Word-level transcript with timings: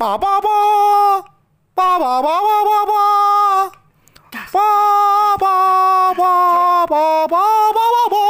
Pa 0.00 0.16
pa 0.16 0.40
pa. 0.40 0.60
Pa 1.76 2.00
pa 2.00 2.24
pa 2.24 2.36
pa 2.40 2.56
pa 2.64 2.78
pa. 2.88 3.04
Pa 4.32 4.44
pa 4.56 4.76
pa 5.36 5.56
pa 6.16 6.34
pa 6.88 7.04
pa 7.28 7.44
pa 7.76 8.02
pa. 8.08 8.24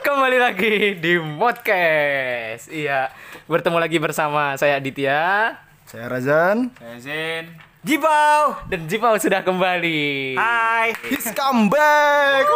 Kembali 0.00 0.40
lagi 0.40 0.96
di 0.96 1.20
podcast. 1.36 2.72
Iya, 2.72 3.12
bertemu 3.44 3.76
lagi 3.76 4.00
bersama 4.00 4.56
saya 4.56 4.80
Aditya 4.80 5.52
Saya 5.84 6.08
Razan. 6.08 6.72
Zen. 6.96 7.60
Jibau 7.84 8.56
dan 8.72 8.88
Jibau 8.88 9.20
sudah 9.20 9.44
kembali. 9.44 10.40
Hai. 10.40 10.96
He's 11.12 11.28
come 11.36 11.68
back. 11.68 12.48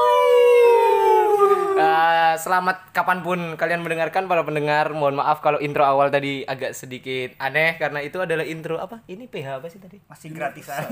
Eh, 1.84 2.34
selamat 2.40 2.90
kapan 2.96 3.18
pun 3.20 3.38
kalian 3.54 3.84
mendengarkan 3.84 4.24
para 4.26 4.42
pendengar. 4.42 4.90
Mohon 4.90 5.20
maaf 5.20 5.38
kalau 5.44 5.60
intro 5.60 5.84
awal 5.84 6.08
tadi 6.08 6.42
agak 6.48 6.72
sedikit 6.72 7.36
aneh 7.38 7.76
karena 7.76 8.00
itu 8.00 8.18
adalah 8.18 8.42
intro 8.42 8.80
apa? 8.80 9.04
Ini 9.06 9.28
PH 9.28 9.48
apa 9.60 9.66
sih 9.68 9.80
tadi? 9.80 10.00
Masih 10.08 10.32
gratisan. 10.32 10.82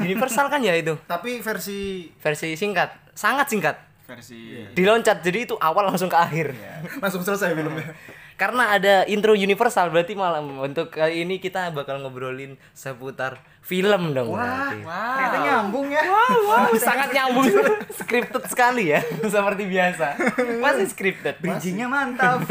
Universal 0.00 0.48
kan 0.48 0.64
ya 0.64 0.74
itu? 0.74 0.96
Tapi 1.04 1.44
versi 1.44 2.10
Versi 2.20 2.56
singkat, 2.56 3.12
sangat 3.12 3.52
singkat. 3.52 3.89
Versi 4.10 4.66
Diloncat 4.74 5.22
jadi 5.22 5.46
itu 5.46 5.54
awal 5.62 5.86
langsung 5.86 6.10
ke 6.10 6.18
akhir. 6.18 6.50
langsung 6.98 7.22
selesai 7.22 7.54
filmnya. 7.54 7.94
Karena 8.40 8.74
ada 8.74 9.04
intro 9.06 9.36
universal 9.36 9.92
berarti 9.92 10.18
malam 10.18 10.58
untuk 10.58 10.90
kali 10.90 11.22
ini 11.22 11.38
kita 11.38 11.70
bakal 11.70 12.00
ngobrolin 12.02 12.56
seputar 12.74 13.38
film 13.62 14.16
dong 14.16 14.34
berarti. 14.34 14.82
Ternyata 14.82 15.38
nyambung 15.44 15.86
ya. 15.92 16.02
Wow, 16.08 16.74
sangat 16.88 17.12
nyambung. 17.12 17.46
scripted 18.00 18.44
sekali 18.48 18.96
ya, 18.96 19.04
seperti 19.28 19.68
biasa. 19.68 20.06
Masih 20.58 20.88
scripted. 20.88 21.36
Bridgingnya 21.38 21.86
mantap. 21.86 22.48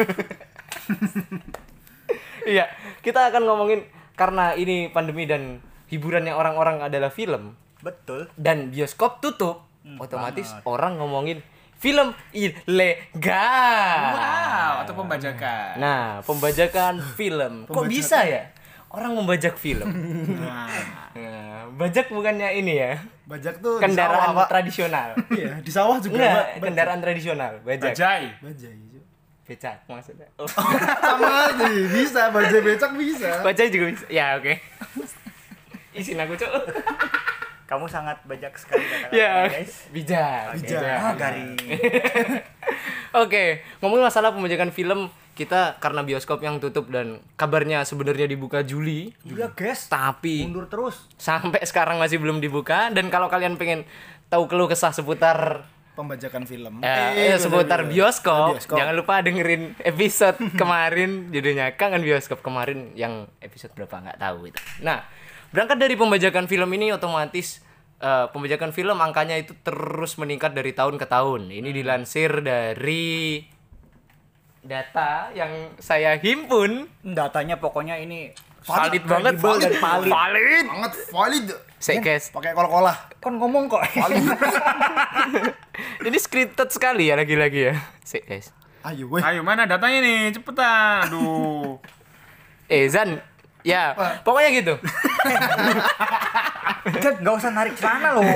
Iya, 2.45 2.65
kita 3.05 3.29
akan 3.33 3.45
ngomongin 3.45 3.85
karena 4.17 4.57
ini 4.57 4.89
pandemi 4.89 5.29
dan 5.29 5.61
hiburannya 5.89 6.33
orang-orang 6.33 6.85
adalah 6.85 7.13
film 7.13 7.57
Betul. 7.81 8.29
dan 8.37 8.73
bioskop 8.73 9.21
tutup, 9.21 9.68
otomatis 9.97 10.53
orang 10.63 10.99
ngomongin 10.99 11.41
film 11.73 12.11
ilegal. 12.31 14.03
Wow, 14.11 14.71
atau 14.83 14.93
pembajakan. 14.93 15.79
Nah, 15.79 16.19
pembajakan 16.21 16.99
film. 17.15 17.63
Kok 17.65 17.87
bisa 17.87 18.21
ya? 18.21 18.51
Orang 18.89 19.15
membajak 19.15 19.55
film. 19.55 19.87
Nah, 20.35 20.67
Nah, 21.09 21.65
bajak 21.73 22.09
bukannya 22.09 22.53
ini 22.53 22.73
ya? 22.75 22.93
Bajak 23.25 23.59
tuh 23.59 23.77
Kendaraan 23.77 24.29
di 24.29 24.33
sawah, 24.33 24.47
tradisional. 24.47 25.09
Iya, 25.37 25.51
di 25.59 25.71
sawah 25.71 25.97
juga. 25.97 26.17
Pak. 26.17 26.61
kendaraan 26.61 26.99
tradisional, 26.99 27.53
bajak. 27.61 27.93
bajai. 27.93 28.25
Bajai. 28.39 28.77
Becak 29.45 29.81
maksudnya. 29.85 30.29
Oh, 30.37 30.45
Sama 30.45 31.49
aja, 31.49 31.65
bisa 31.89 32.29
bajai 32.29 32.61
becak 32.61 32.93
bisa. 32.93 33.29
bajai 33.41 33.69
juga 33.69 33.85
bisa. 33.89 34.05
Ya, 34.09 34.37
oke. 34.37 34.53
Isin 35.97 36.21
aku, 36.21 36.33
Cuk. 36.33 36.49
Kamu 37.69 37.85
sangat 37.85 38.17
bajak 38.25 38.57
sekali 38.57 38.81
kata 38.81 39.13
Ya, 39.13 39.45
guys. 39.45 39.85
bijak. 39.89 40.57
Bijak. 40.57 40.81
Ah, 40.81 41.13
garing. 41.13 41.53
Oke, 43.15 43.61
ngomongin 43.77 44.03
masalah 44.03 44.29
pembajakan 44.29 44.69
film, 44.69 45.05
kita 45.31 45.77
karena 45.77 46.01
bioskop 46.01 46.39
yang 46.39 46.57
tutup 46.57 46.89
dan 46.89 47.21
kabarnya 47.35 47.81
sebenarnya 47.83 48.25
dibuka 48.25 48.61
Juli, 48.61 49.13
Iya, 49.23 49.49
guys. 49.49 49.85
tapi 49.85 50.43
Mundur 50.43 50.65
terus. 50.65 51.05
sampai 51.15 51.61
sekarang 51.61 51.97
masih 51.97 52.17
belum 52.17 52.37
dibuka 52.37 52.89
dan 52.89 53.07
kalau 53.07 53.25
kalian 53.27 53.55
pengen 53.55 53.85
tahu 54.27 54.45
keluh 54.45 54.65
kesah 54.65 54.89
seputar 54.91 55.65
Pembajakan 55.91 56.43
film. 56.43 56.79
eh, 56.79 57.11
eh, 57.27 57.35
seputar 57.35 57.83
bioskop, 57.83 58.55
Bioskop. 58.55 58.77
jangan 58.77 58.95
lupa 58.95 59.19
dengerin 59.19 59.75
episode 59.79 60.37
kemarin 60.55 61.27
judulnya 61.29 61.75
kangen 61.75 61.99
bioskop 61.99 62.39
kemarin 62.39 62.93
yang 62.93 63.27
episode 63.39 63.73
berapa 63.73 63.99
nggak 63.99 64.15
tahu 64.17 64.47
itu. 64.47 64.59
Nah, 64.79 65.03
berangkat 65.49 65.77
dari 65.77 65.95
pembajakan 65.95 66.45
film 66.45 66.69
ini 66.73 66.93
otomatis 66.93 67.61
eh, 67.99 68.25
pembajakan 68.29 68.71
film 68.71 68.97
angkanya 68.97 69.35
itu 69.35 69.53
terus 69.61 70.15
meningkat 70.15 70.53
dari 70.53 70.71
tahun 70.71 70.97
ke 70.97 71.05
tahun. 71.05 71.49
Ini 71.49 71.69
dilansir 71.69 72.41
dari 72.41 73.41
data 74.59 75.31
yang 75.31 75.71
saya 75.79 76.19
himpun 76.19 76.83
Datanya 76.99 77.55
pokoknya 77.55 77.95
ini 77.95 78.35
valid 78.67 79.07
banget 79.07 79.35
valid, 79.39 79.73
valid. 79.79 80.11
valid. 80.11 80.65
Banget 80.67 80.93
valid. 81.09 81.45
Saya 81.79 82.03
guys, 82.03 82.27
Pakai 82.29 82.51
kol-kolah. 82.51 83.07
kon 83.23 83.39
ngomong 83.39 83.71
kok. 83.71 83.79
ini 86.07 86.17
scripted 86.19 86.67
sekali 86.67 87.07
ya 87.07 87.15
lagi-lagi 87.15 87.71
ya. 87.71 87.75
Guys. 88.27 88.51
Ayo 88.83 89.07
weh. 89.11 89.23
Ayo 89.23 89.43
mana 89.43 89.63
datanya 89.63 90.03
nih 90.03 90.35
cepetan 90.35 91.07
aduh 91.07 91.79
Eh 92.71 92.85
Zan, 92.85 93.17
ya 93.63 93.95
pokoknya 94.23 94.49
gitu. 94.63 94.73
Kan 96.99 97.13
nggak 97.19 97.35
usah 97.35 97.51
narik 97.51 97.73
celana 97.75 98.09
loh. 98.17 98.23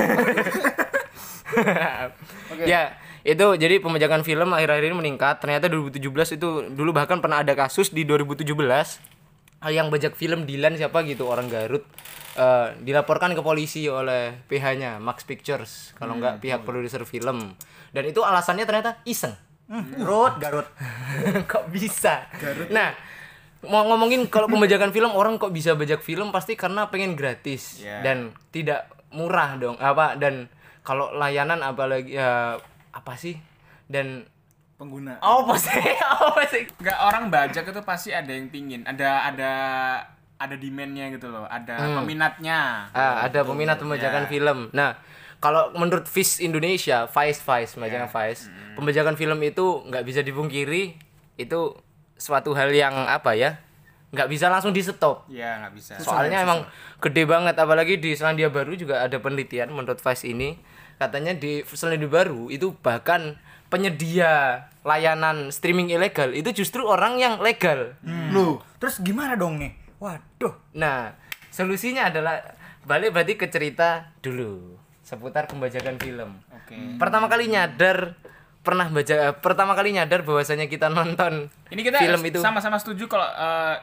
Ya, 2.65 2.97
itu 3.21 3.45
jadi 3.57 3.77
pembajakan 3.77 4.25
film 4.25 4.49
akhir-akhir 4.53 4.89
ini 4.89 4.95
meningkat. 4.97 5.37
Ternyata 5.37 5.69
2017 5.69 6.37
itu 6.37 6.49
dulu 6.73 6.91
bahkan 6.93 7.21
pernah 7.21 7.45
ada 7.45 7.53
kasus 7.53 7.93
di 7.93 8.05
2017 8.05 8.45
eh, 8.51 9.71
yang 9.73 9.93
bajak 9.93 10.17
film 10.17 10.49
Dilan 10.49 10.75
siapa 10.77 11.05
gitu 11.05 11.29
orang 11.29 11.49
Garut 11.49 11.85
eh, 12.37 12.67
dilaporkan 12.81 13.37
ke 13.37 13.41
polisi 13.41 13.85
oleh 13.85 14.33
PH-nya 14.49 14.97
Max 14.97 15.25
Pictures 15.29 15.93
kalau 15.97 16.17
nggak 16.17 16.41
pihak 16.41 16.61
produser 16.65 17.05
film. 17.05 17.53
Dan 17.93 18.03
itu 18.09 18.25
alasannya 18.25 18.65
ternyata 18.65 19.01
iseng. 19.05 19.33
Garut, 19.69 20.37
Garut. 20.37 20.67
kok 21.51 21.69
bisa? 21.71 22.27
Nah, 22.69 22.93
mau 23.63 23.83
ngomongin 23.85 24.27
kalau 24.27 24.45
pembajakan 24.45 24.89
film 24.89 25.11
orang 25.11 25.35
kok 25.35 25.49
bisa 25.49 25.73
bajak 25.73 25.99
film 25.99 26.29
pasti 26.29 26.53
karena 26.53 26.87
pengen 26.87 27.13
gratis 27.13 27.79
Iya. 27.79 28.01
dan 28.01 28.17
tidak 28.49 28.85
murah 29.09 29.55
dong. 29.55 29.75
Apa 29.75 30.15
dan 30.15 30.47
kalau 30.81 31.11
layanan 31.11 31.59
apalagi 31.59 32.13
ya 32.13 32.59
apa 32.89 33.13
sih? 33.13 33.39
Dan 33.85 34.27
Pengguna. 34.73 35.15
oh 35.19 35.45
pasti 35.45 35.79
apa 36.03 36.43
sih? 36.45 36.65
nggak 36.67 36.97
orang 36.99 37.29
bajak 37.29 37.63
itu 37.63 37.81
pasti 37.81 38.09
ada 38.09 38.27
yang 38.27 38.47
pingin 38.47 38.83
ada 38.83 39.23
ada 39.23 39.51
ada 40.35 40.55
demandnya 40.55 41.07
gitu 41.09 41.29
loh 41.29 41.45
ada 41.45 41.77
peminatnya 41.95 42.89
Ah, 42.91 43.23
ada 43.23 43.41
peminat 43.41 43.77
pembajakan 43.77 44.25
Ya. 44.25 44.29
film. 44.29 44.67
Nah, 44.71 44.97
kalau 45.39 45.71
menurut 45.73 46.03
Vice 46.05 46.39
Indonesia, 46.39 47.05
Vice 47.05 47.39
Vice, 47.39 47.75
majalah 47.75 48.09
Vice, 48.09 48.47
pembajakan 48.73 49.15
film 49.15 49.39
itu 49.39 49.63
nggak 49.85 50.03
bisa 50.03 50.19
dipungkiri 50.19 50.99
itu 51.35 51.59
suatu 52.23 52.55
hal 52.55 52.71
yang 52.71 52.95
apa 53.11 53.35
ya? 53.35 53.59
nggak 54.13 54.29
bisa 54.29 54.45
langsung 54.45 54.69
di 54.69 54.85
stop. 54.85 55.25
ya 55.25 55.57
nggak 55.65 55.73
bisa 55.73 55.97
Soalnya 55.97 56.45
emang 56.45 56.69
gede 57.01 57.25
banget 57.25 57.57
apalagi 57.57 57.97
di 57.97 58.13
Selandia 58.13 58.53
Baru 58.53 58.77
juga 58.77 59.01
ada 59.01 59.17
penelitian 59.17 59.73
menurut 59.73 59.97
Vice 59.97 60.29
ini 60.29 60.53
katanya 61.01 61.33
di 61.33 61.65
Selandia 61.65 62.05
Baru 62.05 62.53
itu 62.53 62.77
bahkan 62.85 63.41
penyedia 63.73 64.63
layanan 64.85 65.49
streaming 65.49 65.89
ilegal 65.89 66.29
itu 66.29 66.53
justru 66.53 66.85
orang 66.85 67.17
yang 67.17 67.41
legal. 67.41 67.97
Loh, 68.29 68.61
Terus 68.77 69.01
gimana 69.01 69.33
dong 69.33 69.57
nih? 69.57 69.73
Waduh. 69.97 70.53
Nah, 70.77 71.17
solusinya 71.49 72.13
adalah 72.13 72.37
balik 72.85 73.17
berarti 73.17 73.33
ke 73.33 73.49
cerita 73.49 74.13
dulu 74.21 74.77
seputar 75.01 75.49
pembajakan 75.49 75.97
film. 75.97 76.37
oke 76.53 77.01
Pertama 77.01 77.25
kali 77.25 77.49
nyadar 77.49 78.13
pernah 78.63 78.87
baca 78.87 79.11
eh, 79.11 79.33
pertama 79.35 79.71
kali 79.73 79.91
nyadar 79.91 80.23
bahwasanya 80.23 80.65
kita 80.65 80.87
nonton 80.87 81.51
ini 81.67 81.81
kita 81.83 81.99
film 81.99 82.23
itu 82.23 82.39
sama-sama 82.39 82.75
setuju 82.75 83.05
kalau 83.05 83.27
eh, 83.27 83.75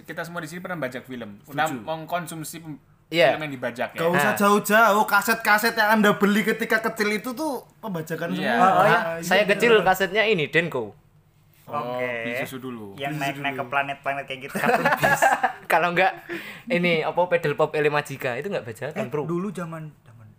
kita 0.00 0.22
semua 0.22 0.38
di 0.38 0.46
sini 0.46 0.62
pernah 0.62 0.78
bajak 0.78 1.02
film 1.02 1.42
udah 1.44 1.66
mengkonsumsi 1.68 2.62
Iya. 3.10 3.36
film 3.36 3.44
yang 3.44 3.52
dibajak 3.52 3.88
ya 3.92 3.98
gak 3.98 4.08
usah 4.08 4.32
jauh-jauh. 4.34 5.04
Kaset-kaset 5.04 5.76
yang 5.76 6.00
anda 6.00 6.16
beli 6.16 6.40
ketika 6.42 6.80
kecil 6.80 7.12
itu 7.12 7.36
tuh 7.36 7.60
pembajakan 7.76 8.32
Iya. 8.32 8.56
semua. 8.56 8.68
Oh, 8.72 8.84
iya. 8.88 8.96
Ah, 8.96 9.16
saya 9.20 9.44
kecil 9.44 9.84
kasetnya 9.84 10.24
ini 10.24 10.48
Denko. 10.48 10.96
oh, 11.62 11.76
Oke. 11.76 12.08
beli 12.24 12.32
susu 12.40 12.56
dulu 12.58 12.96
Yang 12.96 13.20
naik-naik 13.20 13.54
ke 13.54 13.64
planet-planet 13.68 14.24
kayak 14.24 14.40
gitu. 14.42 14.56
Kalau 15.72 15.92
enggak 15.92 16.24
ini 16.66 17.04
apa 17.04 17.20
pedal 17.28 17.52
pop 17.52 17.72
Ele 17.72 17.88
Majika 17.88 18.32
itu 18.34 18.48
enggak 18.48 18.64
bajakan, 18.64 18.96
Eh, 18.96 19.08
Bro. 19.08 19.28
dulu 19.28 19.52
zaman 19.52 19.92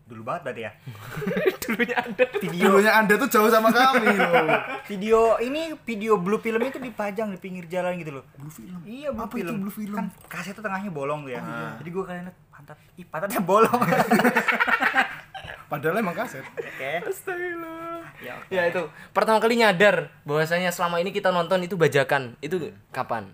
dulu 0.03 0.21
banget 0.21 0.41
berarti 0.43 0.61
ya. 0.61 0.71
Dulunya 1.63 1.95
ada. 1.95 2.23
Dulunya 2.37 2.91
anda 2.93 3.13
tuh 3.15 3.29
jauh 3.29 3.47
sama 3.47 3.71
kami 3.71 4.11
loh. 4.11 4.45
Video 4.85 5.19
ini 5.39 5.73
video 5.79 6.19
blue 6.19 6.37
film 6.37 6.59
itu 6.59 6.75
dipajang 6.77 7.31
di 7.31 7.39
pinggir 7.39 7.65
jalan 7.65 7.95
gitu 7.97 8.19
loh. 8.19 8.23
Blue 8.35 8.51
film. 8.51 8.83
Iya 8.83 9.09
blue 9.09 9.23
Apa 9.23 9.33
film. 9.33 9.47
itu 9.47 9.53
blue 9.57 9.73
film? 9.73 9.95
Kan 9.95 10.07
kaset 10.27 10.53
tuh 10.53 10.61
tengahnya 10.61 10.91
bolong 10.91 11.23
tuh 11.23 11.31
ya. 11.31 11.41
Jadi 11.79 11.89
gue 11.89 12.03
kalian 12.03 12.25
pantat, 12.49 12.77
ih 12.93 13.05
pantatnya 13.05 13.41
bolong. 13.41 13.79
Padahal 15.71 15.95
emang 15.97 16.13
kaset. 16.13 16.45
Oke. 16.45 16.91
Astagfirullah. 17.01 18.05
Ya, 18.21 18.33
oke. 18.37 18.51
Ya 18.51 18.61
itu 18.67 18.81
pertama 19.09 19.39
kali 19.39 19.57
nyadar 19.57 20.13
bahwasanya 20.21 20.69
selama 20.69 20.99
ini 20.99 21.09
kita 21.09 21.33
nonton 21.33 21.63
itu 21.63 21.73
bajakan. 21.73 22.35
Itu 22.39 22.71
kapan? 22.89 23.33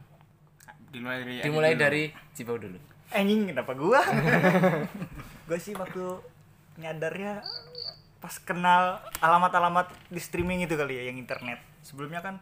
dimulai 0.89 1.21
dari 1.21 1.37
Dimulai 1.45 1.71
dulu. 1.73 1.81
dari 1.81 2.03
Cibau 2.33 2.57
dulu. 2.57 2.77
Anjing 3.09 3.45
kenapa 3.45 3.77
gua? 3.77 4.01
gua 5.49 5.57
sih 5.57 5.77
waktu 5.77 6.01
nyadarnya 6.79 7.43
pas 8.19 8.35
kenal 8.43 8.99
alamat-alamat 9.23 9.91
di 10.11 10.19
streaming 10.19 10.63
itu 10.63 10.75
kali 10.75 10.99
ya 10.99 11.03
yang 11.11 11.19
internet. 11.19 11.59
Sebelumnya 11.83 12.19
kan 12.19 12.39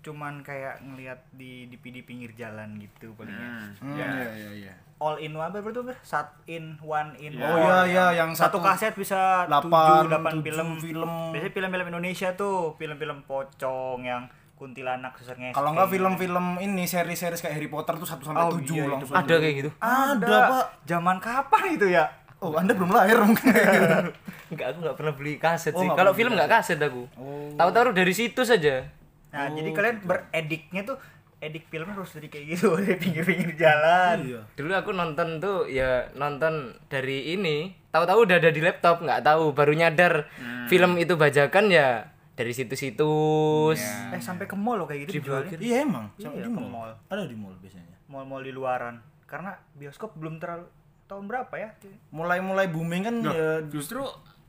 cuman 0.00 0.40
kayak 0.40 0.80
ngelihat 0.80 1.20
di 1.36 1.68
di 1.68 1.76
di 1.76 2.00
pinggir 2.00 2.32
jalan 2.32 2.80
gitu 2.80 3.12
palingnya. 3.14 3.76
Hmm. 3.78 3.92
Hmm, 3.92 3.96
iya 3.98 4.08
iya 4.32 4.50
iya. 4.66 4.74
All 5.00 5.16
in 5.20 5.32
one 5.32 5.48
apa 5.48 5.60
berarti 5.64 5.80
ber? 5.80 5.96
Sat 6.04 6.28
in 6.48 6.76
one 6.80 7.16
in 7.20 7.36
Ya. 7.36 7.48
Oh 7.48 7.56
iya 7.56 7.78
iya 7.88 8.06
yang 8.24 8.30
Satu 8.32 8.60
satu 8.60 8.64
kaset 8.64 8.92
bisa 8.96 9.48
delapan 9.48 10.08
7 10.08 10.12
8 10.12 10.24
tujuh 10.40 10.44
film. 10.44 10.68
film. 10.80 11.12
Biasanya 11.32 11.52
film-film 11.56 11.86
Indonesia 11.88 12.28
tuh, 12.36 12.76
film-film 12.76 13.18
pocong 13.24 14.00
yang 14.04 14.28
kuntilanak 14.60 15.16
susah 15.16 15.32
ngesek. 15.40 15.56
Kalau 15.56 15.72
enggak 15.72 15.88
film-film 15.88 16.46
ini 16.60 16.84
seri-seri 16.84 17.32
kayak 17.32 17.56
Harry 17.56 17.68
Potter 17.72 17.96
tuh 17.96 18.04
1 18.04 18.20
sampai 18.20 18.44
Oh, 18.44 18.60
7 18.60 18.76
iya, 18.76 18.84
langsung. 18.92 19.16
Ada 19.16 19.34
kayak 19.40 19.54
gitu. 19.56 19.70
Ada, 19.80 20.36
Pak. 20.52 20.64
Zaman 20.84 21.16
kapan 21.16 21.62
itu 21.80 21.86
ya? 21.88 22.04
Oh, 22.40 22.56
Anda 22.56 22.72
belum 22.72 22.88
lahir 22.88 23.20
mungkin. 23.20 23.52
Enggak, 24.50 24.66
aku 24.66 24.78
enggak 24.82 24.96
pernah 24.96 25.12
beli 25.14 25.32
kaset 25.36 25.70
Oh, 25.70 25.78
sih. 25.78 25.88
Kalau 25.92 26.10
film 26.10 26.32
enggak 26.32 26.50
kaset 26.50 26.80
aku. 26.80 27.04
Oh. 27.14 27.52
Tahu-tahu 27.54 27.92
dari 27.92 28.10
situ 28.10 28.42
saja. 28.42 28.88
Nah, 29.30 29.46
Oh, 29.46 29.54
jadi 29.54 29.70
kalian 29.70 29.96
berediknya 30.02 30.82
tuh 30.82 30.96
edik 31.38 31.70
filmnya 31.70 31.94
harus 31.94 32.10
dari 32.10 32.26
kayak 32.26 32.46
gitu, 32.50 32.74
dari 32.80 32.96
pinggir-pinggir 32.96 33.54
jalan. 33.54 34.16
Iya. 34.26 34.40
Dulu 34.52 34.72
aku 34.74 34.90
nonton 34.90 35.38
tuh 35.38 35.68
ya 35.68 36.08
nonton 36.12 36.74
dari 36.88 37.30
ini. 37.30 37.76
Tahu-tahu 37.90 38.24
udah 38.24 38.36
ada 38.38 38.50
di 38.50 38.58
laptop, 38.58 39.00
nggak 39.00 39.20
tahu 39.20 39.50
baru 39.50 39.72
nyadar 39.72 40.26
film 40.66 40.94
itu 40.96 41.14
bajakan 41.14 41.68
ya 41.68 42.06
dari 42.32 42.50
situ-situs. 42.50 43.78
Eh 44.10 44.18
sampai 44.18 44.46
ke 44.46 44.54
mall 44.54 44.78
loh 44.78 44.86
kayak 44.86 45.06
gitu 45.06 45.20
dijualnya. 45.20 45.58
Iya 45.58 45.76
emang, 45.82 46.06
Iya, 46.16 46.26
sampai 46.26 46.40
di 46.40 46.46
ke 46.46 46.50
mall. 46.54 46.70
mall. 46.70 46.90
Ada 47.06 47.26
di 47.26 47.36
mall 47.36 47.54
biasanya. 47.58 47.94
Mall-mall 48.06 48.42
di 48.42 48.50
luaran. 48.50 48.98
Karena 49.26 49.54
bioskop 49.72 50.14
belum 50.16 50.38
terlalu 50.38 50.66
tahun 51.10 51.26
berapa 51.26 51.50
ya? 51.52 51.74
Mulai-mulai 52.08 52.66
booming 52.66 53.02
kan 53.02 53.14
Loh, 53.20 53.32
ya 53.32 53.50
justru 53.66 53.98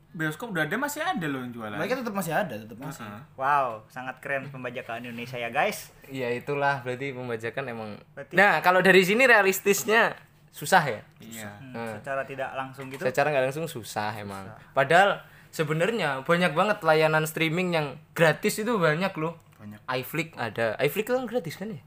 bioskop 0.08 0.52
udah 0.52 0.62
ada 0.62 0.76
masih 0.76 1.00
ada 1.00 1.24
loh 1.24 1.40
yang 1.40 1.50
jualan. 1.50 1.74
mereka 1.74 1.96
tetap 1.96 2.12
masih 2.12 2.32
ada, 2.32 2.54
tetap 2.54 2.76
masih. 2.76 3.00
Heeh. 3.00 3.20
Wow, 3.34 3.82
sangat 3.88 4.20
keren 4.20 4.46
pembajakan 4.46 5.02
Indonesia 5.02 5.34
ya 5.34 5.48
guys. 5.48 5.90
Ya 6.06 6.28
itulah 6.30 6.80
berarti 6.80 7.10
pembajakan 7.10 7.64
emang. 7.66 7.90
Berarti- 8.12 8.36
Nah 8.36 8.60
kalau 8.60 8.78
dari 8.78 9.02
sini 9.02 9.24
realistisnya 9.24 10.12
susah 10.48 10.84
ya. 10.84 11.00
Iya. 11.18 11.48
Hmm, 11.58 11.96
Secara 11.96 12.22
tidak 12.22 12.52
langsung 12.52 12.86
gitu. 12.86 13.00
Secara 13.00 13.32
nggak 13.32 13.44
langsung 13.46 13.64
susah 13.64 14.12
emang. 14.14 14.52
Padahal 14.70 15.24
sebenarnya 15.48 16.20
banyak 16.20 16.52
banget 16.52 16.78
layanan 16.80 17.24
streaming 17.24 17.72
yang 17.72 17.86
gratis 18.12 18.56
itu 18.56 18.76
banyak 18.76 19.16
loh. 19.16 19.40
Banyak. 19.56 19.80
iFlix 19.96 20.28
ada. 20.36 20.76
iFlix 20.76 21.06
kan 21.06 21.24
gratis 21.24 21.56
kan 21.56 21.72
ya? 21.72 21.80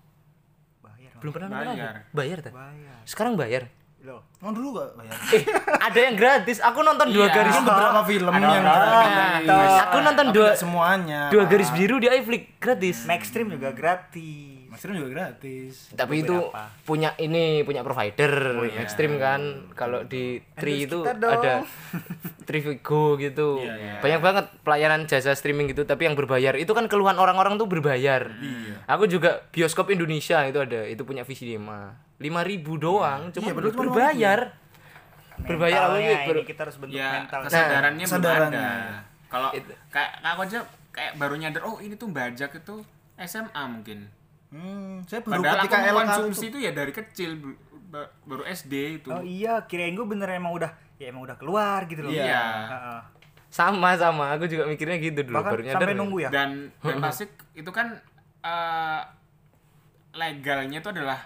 Bayar. 0.81 1.13
Belum 1.19 1.31
pernah 1.31 1.47
nonton 1.51 1.77
Bayar. 1.77 1.95
Bayar 2.09 2.37
tak? 2.41 2.53
Bayar. 2.53 2.97
Sekarang 3.03 3.33
bayar. 3.35 3.69
Loh. 4.01 4.21
Oh 4.45 4.53
dulu 4.53 4.77
gak 4.77 4.93
bayar? 4.93 5.17
Eh, 5.33 5.41
ada 5.81 5.99
yang 5.99 6.13
gratis. 6.13 6.61
Aku 6.61 6.79
nonton 6.79 7.09
dua 7.09 7.25
Iya. 7.25 7.33
garis. 7.33 7.53
Kan 7.55 7.65
beberapa 7.65 8.01
film 8.05 8.29
Ada 8.29 8.45
yang 8.45 8.61
gratis. 8.63 9.73
Aku 9.81 9.97
nonton 9.99 10.25
Tapi 10.27 10.35
dua 10.37 10.49
semuanya. 10.53 11.21
dua 11.27 11.43
garis 11.45 11.69
biru 11.71 11.97
di 11.97 12.05
iFlix 12.07 12.43
gratis. 12.55 12.97
Maxstream 13.03 13.49
juga 13.49 13.73
gratis. 13.73 14.69
Maxstream 14.69 14.95
juga 14.95 15.09
gratis. 15.11 15.89
Tapi 15.91 16.21
itu 16.21 16.37
punya 16.83 17.17
ini 17.17 17.63
punya 17.63 17.81
provider 17.81 18.31
Oh, 18.53 18.63
iya. 18.63 18.79
Extreme 18.79 19.17
kan. 19.17 19.41
Kalau 19.73 20.05
di 20.05 20.37
Tri 20.53 20.85
itu 20.85 21.01
ada 21.01 21.65
Trivigo 22.45 23.17
gitu. 23.17 23.57
Iya, 23.57 23.73
iya. 23.73 23.93
Banyak 23.97 24.21
banget 24.21 24.45
pelayanan 24.61 25.09
jasa 25.09 25.33
streaming 25.33 25.65
gitu 25.67 25.83
tapi 25.83 26.05
yang 26.05 26.13
berbayar. 26.13 26.53
Itu 26.53 26.71
kan 26.71 26.85
keluhan 26.85 27.17
orang-orang 27.17 27.57
tuh 27.57 27.65
berbayar. 27.65 28.29
Iya. 28.29 28.85
Aku 28.85 29.09
juga 29.09 29.41
bioskop 29.49 29.89
Indonesia 29.89 30.45
itu 30.45 30.59
ada, 30.59 30.85
itu 30.85 31.01
punya 31.01 31.25
visi 31.25 31.49
5. 31.49 32.05
5000 32.15 32.79
doang, 32.79 33.27
cuma 33.27 33.43
Iya, 33.43 33.53
betul, 33.53 33.75
cuma 34.37 35.45
berbayar. 35.45 35.81
Mentalnya 35.85 35.99
ini 36.01 36.25
ber- 36.25 36.37
ini 36.37 36.45
kita 36.45 36.61
harus 36.61 36.77
bentuk 36.77 36.95
Ya, 36.95 37.09
mental. 37.13 37.39
kesadarannya 37.43 37.91
belum 38.01 38.13
kesadarannya. 38.13 38.59
ada. 38.61 38.99
Kalau 39.25 39.49
kayak 39.89 40.11
aku 40.21 40.41
aja 40.43 40.59
kayak 40.89 41.13
baru 41.15 41.35
nyadar 41.35 41.61
oh 41.61 41.77
ini 41.77 41.93
tuh 41.93 42.07
bajak 42.07 42.51
itu 42.53 42.75
SMA 43.17 43.63
mungkin. 43.65 43.99
Hmm, 44.47 45.03
saya 45.03 45.19
baru 45.21 45.41
Padahal 45.41 45.57
ketika 45.61 45.77
aku 45.81 45.97
konsumsi 45.99 46.45
itu. 46.45 46.55
itu 46.55 46.57
ya 46.61 46.71
dari 46.71 46.91
kecil 46.91 47.29
baru 48.21 48.43
SD 48.45 48.73
itu. 48.97 49.09
Oh 49.09 49.19
iya, 49.19 49.63
kirain 49.63 49.91
gue 49.91 50.03
bener 50.05 50.29
emang 50.31 50.51
udah 50.53 50.71
ya 50.95 51.09
emang 51.09 51.23
udah 51.23 51.35
keluar 51.35 51.83
gitu 51.85 52.01
loh. 52.01 52.09
Iya. 52.09 52.43
Heeh. 52.65 53.01
sama 53.47 53.95
sama, 53.95 54.31
aku 54.31 54.47
juga 54.47 54.63
mikirnya 54.65 54.99
gitu 54.99 55.23
dulu 55.23 55.35
Bahkan 55.37 55.47
baru 55.49 55.61
nyadar. 55.63 55.79
sampai 55.79 55.95
nunggu 55.95 56.17
ya. 56.21 56.29
Dan 56.29 56.49
dan 56.85 56.97
pasti 56.99 57.23
itu 57.53 57.71
kan 57.71 57.87
eh, 58.41 59.01
legalnya 60.13 60.77
itu 60.77 60.89
adalah 60.89 61.19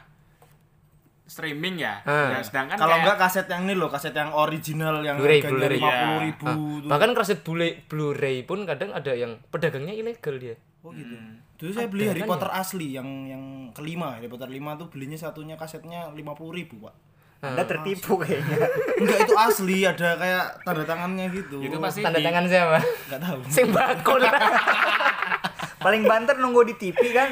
streaming 1.29 1.77
ya. 1.77 2.01
Hmm. 2.01 2.33
Ya, 2.33 2.41
sedangkan 2.41 2.75
Kalau 2.75 2.89
kayak- 2.91 3.05
enggak 3.05 3.17
kaset 3.21 3.45
yang 3.45 3.61
ini 3.63 3.73
loh, 3.73 3.87
kaset 3.87 4.11
yang 4.11 4.33
original 4.33 4.99
yang 4.99 5.15
Blu-ray, 5.15 5.39
harganya 5.39 5.53
Blu-ray, 5.55 5.77
lima 5.77 5.89
puluh 5.93 6.09
ya. 6.11 6.25
ribu. 6.25 6.43
Ah, 6.43 6.55
tuh. 6.57 6.89
bahkan 6.89 7.09
kaset 7.13 7.39
Blu-ray, 7.39 7.71
Blu-ray 7.85 8.37
pun 8.41 8.59
kadang 8.63 8.89
ada 8.91 9.13
yang 9.13 9.37
pedagangnya 9.47 9.93
ilegal 9.93 10.35
dia. 10.35 10.57
Oh 10.81 10.89
gitu. 10.89 11.13
Dulu 11.55 11.71
saya 11.71 11.87
beli 11.87 12.07
Harry 12.07 12.19
kan 12.19 12.29
Potter 12.29 12.49
asli 12.49 12.87
yang 12.89 13.05
yang 13.25 13.43
kelima, 13.69 14.15
Harry 14.15 14.25
Potter 14.25 14.47
5 14.47 14.57
tuh 14.75 14.87
belinya 14.87 15.15
satunya 15.15 15.53
kasetnya 15.53 16.07
50 16.09 16.23
ribu, 16.49 16.81
Pak. 16.81 16.95
Anda 17.41 17.63
tertipu 17.63 18.15
kayaknya. 18.17 18.57
Enggak 18.95 19.19
itu 19.21 19.35
asli, 19.37 19.77
ada 19.83 20.15
kayak 20.15 20.45
tanda 20.61 20.83
tangannya 20.83 21.27
gitu. 21.29 21.59
itu 21.59 21.75
pasti 21.77 21.99
Tanda 21.99 22.15
di- 22.15 22.25
tangan 22.25 22.43
siapa? 22.45 22.79
Enggak 23.05 23.21
tahu. 23.21 23.39
Sing 23.45 23.67
bakul. 23.69 24.19
Paling 25.79 26.03
banter 26.03 26.35
nunggu 26.35 26.61
di 26.65 26.75
TV 26.75 26.95
kan. 27.09 27.31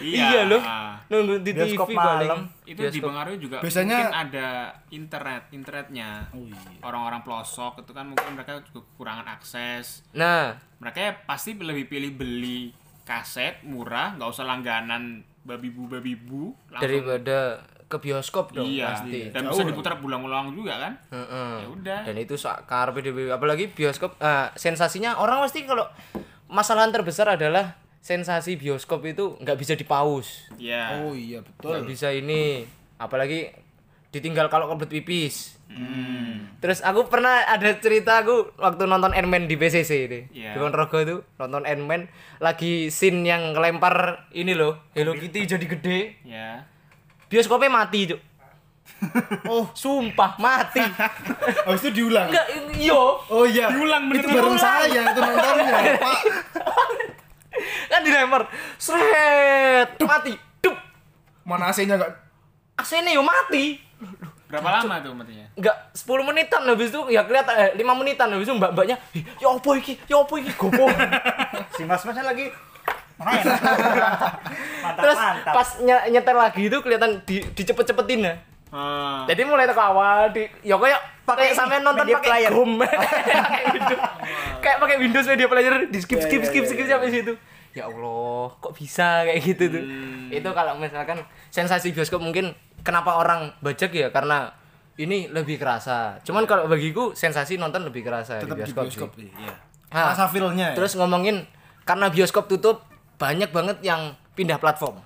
iya 0.00 0.44
loh. 0.44 0.58
ah. 0.58 0.96
Nunggu 1.06 1.40
di 1.40 1.52
Bioskop 1.52 1.86
TV 1.86 1.94
paling. 1.94 2.28
malam. 2.28 2.40
itu 2.64 2.78
Bioskop. 2.78 2.96
dipengaruhi 2.96 3.38
juga 3.38 3.56
Biasanya- 3.58 3.98
mungkin 4.00 4.14
ada 4.16 4.48
internet 4.88 5.42
internetnya 5.50 6.08
Oh 6.30 6.40
iya. 6.42 6.56
orang-orang 6.80 7.20
pelosok 7.20 7.72
itu 7.78 7.92
kan 7.92 8.06
mungkin 8.06 8.32
mereka 8.32 8.64
juga 8.64 8.80
kekurangan 8.86 9.26
akses 9.30 10.00
Nah, 10.12 10.56
mereka 10.78 10.98
ya 10.98 11.12
pasti 11.22 11.52
lebih 11.52 11.84
pilih 11.86 12.12
beli 12.12 12.72
kaset 13.02 13.60
murah 13.62 14.14
nggak 14.14 14.24
usah 14.26 14.42
langganan 14.42 15.20
babi-bu 15.42 15.90
babi-bu 15.90 16.54
langsung 16.66 16.80
daripada 16.80 17.60
ke 17.84 17.96
bioskop 17.98 18.54
dong 18.54 18.64
iya 18.64 18.94
pasti. 18.96 19.28
dan 19.28 19.44
Jauh 19.44 19.52
bisa 19.52 19.62
diputar 19.66 19.92
berulang-ulang 19.94 20.54
juga 20.54 20.80
kan 20.80 20.92
Heeh. 21.10 21.52
ya 21.58 21.68
udah 21.68 22.00
Dan 22.06 22.16
itu 22.16 22.34
sak 22.34 22.64
karepe 22.64 23.02
dhewe. 23.02 23.28
apalagi 23.28 23.68
bioskop 23.68 24.16
eh, 24.16 24.48
sensasinya 24.54 25.18
orang 25.18 25.42
pasti 25.42 25.60
kalau 25.62 25.84
masalah 26.52 26.84
terbesar 26.88 27.32
adalah 27.32 27.80
sensasi 27.98 28.54
bioskop 28.54 29.00
itu 29.02 29.40
nggak 29.40 29.56
bisa 29.56 29.72
dipaus. 29.72 30.46
ya 30.54 31.00
Oh 31.00 31.16
iya, 31.16 31.40
Nggak 31.40 31.56
betul. 31.56 31.88
bisa 31.88 32.10
ini 32.10 32.68
apalagi 32.98 33.50
ditinggal 34.12 34.46
kalau 34.46 34.68
kebelet 34.68 35.00
pipis. 35.00 35.56
Hmm. 35.72 36.52
Terus 36.60 36.84
aku 36.84 37.08
pernah 37.08 37.48
ada 37.48 37.72
cerita 37.80 38.20
aku 38.20 38.52
waktu 38.60 38.84
nonton 38.84 39.10
Ant-Man 39.10 39.48
di 39.48 39.56
PCC 39.56 40.04
ini. 40.04 40.20
Iya. 40.30 40.52
Di 40.52 40.58
Ponorogo 40.60 40.98
itu 41.00 41.16
nonton 41.40 41.64
Ant-Man 41.64 42.12
lagi 42.36 42.92
scene 42.92 43.24
yang 43.24 43.56
ngelempar 43.56 44.28
ini 44.36 44.52
loh, 44.52 44.76
Hello 44.92 45.16
Kitty 45.16 45.48
jadi 45.48 45.64
gede. 45.64 46.20
ya 46.22 46.68
Bioskopnya 47.26 47.72
mati, 47.72 48.12
Cuk. 48.12 48.20
Oh, 49.44 49.66
Sumpah 49.74 50.38
mati. 50.38 50.78
habis 51.66 51.82
itu 51.82 51.90
diulang. 52.02 52.30
Enggak, 52.30 52.46
iyo. 52.78 53.18
Oh 53.26 53.42
iya. 53.42 53.66
Diulang, 53.68 54.06
itu 54.08 54.22
bener-bener 54.22 54.34
bareng 54.38 54.56
saya 54.56 55.00
itu 55.02 55.20
nontonnya, 55.20 55.64
Pak. 55.66 55.82
kan 57.90 58.00
dilempar. 58.00 58.42
Seret 58.76 59.98
mati. 59.98 60.32
Dup. 60.60 60.76
Mana 61.42 61.68
AC-nya 61.68 61.98
enggak 61.98 62.12
AC-nya 62.74 63.10
yo 63.12 63.22
mati. 63.22 63.82
Berapa 64.46 64.68
lama 64.78 65.00
tuh 65.00 65.16
matinya? 65.16 65.46
Enggak 65.54 65.76
10 65.92 66.22
menitan. 66.22 66.62
Habis 66.62 66.88
itu 66.92 67.00
ya 67.08 67.24
kelihatan 67.24 67.54
eh, 67.56 67.70
5 67.74 67.98
menitan. 67.98 68.28
Habis 68.28 68.46
itu 68.46 68.54
mbak-mbaknya 68.54 68.96
"Ih, 69.12 69.24
ya 69.40 69.48
apa 69.48 69.70
iki? 69.74 69.96
Ya 70.06 70.20
apa 70.20 70.34
iki? 70.36 70.50
Gopo. 70.54 70.86
Si 71.72 71.82
mas-masnya 71.82 72.20
lagi 72.22 72.52
mantap, 73.16 73.56
terus 74.98 75.16
mantap. 75.16 75.54
pas 75.56 75.68
nye- 75.80 76.06
nyetel 76.10 76.36
lagi 76.36 76.62
itu 76.66 76.78
kelihatan 76.82 77.22
di 77.24 77.40
dicepet-cepetin 77.48 78.20
ya 78.20 78.34
Ah, 78.72 79.28
jadi 79.28 79.44
mulai 79.44 79.68
ke 79.68 79.76
awal 79.76 80.32
di 80.32 80.48
ya 80.60 80.74
kayak 80.74 81.00
Pakai 81.22 81.52
pakai 81.52 81.54
sampai 81.54 81.78
nonton 81.78 82.08
pakai 82.08 82.24
player. 82.24 82.50
gom 82.50 82.80
kayak 84.58 84.78
pakai 84.78 84.96
Windows 84.98 85.26
Media 85.26 85.46
Player 85.46 85.74
di 85.86 85.98
skip 85.98 86.18
Ya, 86.18 86.24
skip 86.24 86.40
ya, 86.40 86.46
skip 86.48 86.62
ya, 86.62 86.68
skip 86.68 86.80
ya. 86.80 86.90
sampai 86.90 87.10
situ 87.10 87.32
ya 87.72 87.84
Allah 87.86 88.52
kok 88.54 88.72
bisa 88.72 89.24
kayak 89.24 89.40
gitu 89.42 89.64
tuh 89.70 89.82
Hmm. 89.82 90.28
itu 90.30 90.48
kalau 90.50 90.72
misalkan 90.76 91.20
sensasi 91.48 91.88
bioskop 91.90 92.18
mungkin 92.18 92.52
kenapa 92.80 93.16
orang 93.16 93.52
bajak 93.58 93.88
ya 93.90 94.08
karena 94.08 94.52
ini 94.94 95.28
lebih 95.28 95.56
kerasa 95.56 96.20
cuman 96.22 96.44
kalau 96.44 96.64
bagiku 96.66 97.12
sensasi 97.12 97.56
nonton 97.56 97.80
lebih 97.82 98.02
kerasa 98.02 98.36
tetap 98.38 98.56
di 98.56 98.62
di 98.62 98.72
bioskop, 98.72 98.84
bioskop 98.84 99.10
sih. 99.14 99.28
iya. 99.30 99.54
Ah, 99.88 100.10
Rasa 100.10 100.24
feel-nya. 100.26 100.72
ya. 100.72 100.74
terus 100.74 100.96
ngomongin 100.96 101.44
karena 101.82 102.08
bioskop 102.08 102.44
tutup 102.46 102.84
banyak 103.16 103.48
banget 103.48 103.80
yang 103.80 104.16
pindah 104.32 104.56
platform 104.56 105.00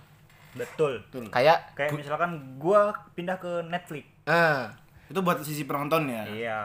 Betul. 0.57 0.93
kayak 1.29 1.73
Kayak 1.73 1.93
misalkan 1.95 2.31
gua 2.57 2.81
pindah 3.13 3.37
ke 3.37 3.63
Netflix. 3.63 4.05
ah, 4.25 4.73
itu 5.07 5.21
buat 5.21 5.39
sisi 5.39 5.63
penonton 5.63 6.07
ya. 6.07 6.23
Iya. 6.27 6.61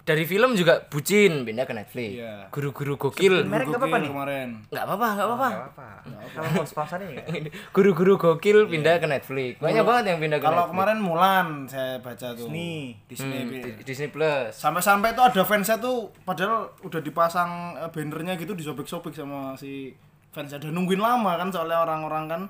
dari 0.00 0.24
film 0.24 0.54
juga 0.54 0.80
bucin 0.82 1.44
pindah 1.44 1.62
ke 1.62 1.70
Netflix 1.72 2.18
Iya. 2.18 2.50
guru-guru 2.50 2.98
gokil 2.98 3.44
Merek 3.44 3.68
nggak 3.68 3.78
apa-apa 3.78 3.98
nih? 4.00 4.10
kemarin. 4.10 4.48
nggak 4.66 4.84
apa-apa 4.84 5.06
nggak 5.12 5.26
apa-apa 5.28 5.48
Gak 5.50 5.68
apa. 5.70 5.86
Kalau 6.32 6.48
mau 6.50 6.64
sponsornya 6.64 7.08
ya. 7.12 7.22
guru-guru 7.76 8.12
gokil 8.16 8.66
pindah 8.66 8.98
ke 8.98 9.06
Netflix 9.06 9.60
banyak 9.60 9.84
banget 9.84 10.04
yang 10.08 10.18
pindah 10.18 10.38
ke 10.38 10.42
Kalau 10.42 10.56
Netflix 10.56 10.72
kemarin 10.72 10.98
Mulan 10.98 11.46
saya 11.64 11.92
baca 12.00 12.26
tuh. 12.32 12.42
Disney. 12.42 12.98
Disney. 13.06 13.38
Hmm, 13.44 13.76
Disney 13.80 14.08
Plus 14.08 14.50
Sampai-sampai 14.50 15.12
tuh 15.12 15.22
ada 15.22 15.42
fansnya 15.44 15.78
tuh 15.78 15.96
padahal 16.20 16.54
udah 16.80 17.00
dipasang 17.00 17.50
eh, 17.76 17.88
bannernya 17.88 18.34
gitu 18.34 18.52
disobek-sobek 18.52 19.12
sama 19.12 19.54
si 19.54 19.94
fans 20.28 20.50
udah 20.50 20.70
nungguin 20.70 20.98
lama 20.98 21.34
kan 21.36 21.50
soalnya 21.50 21.76
orang-orang 21.78 22.24
kan 22.26 22.42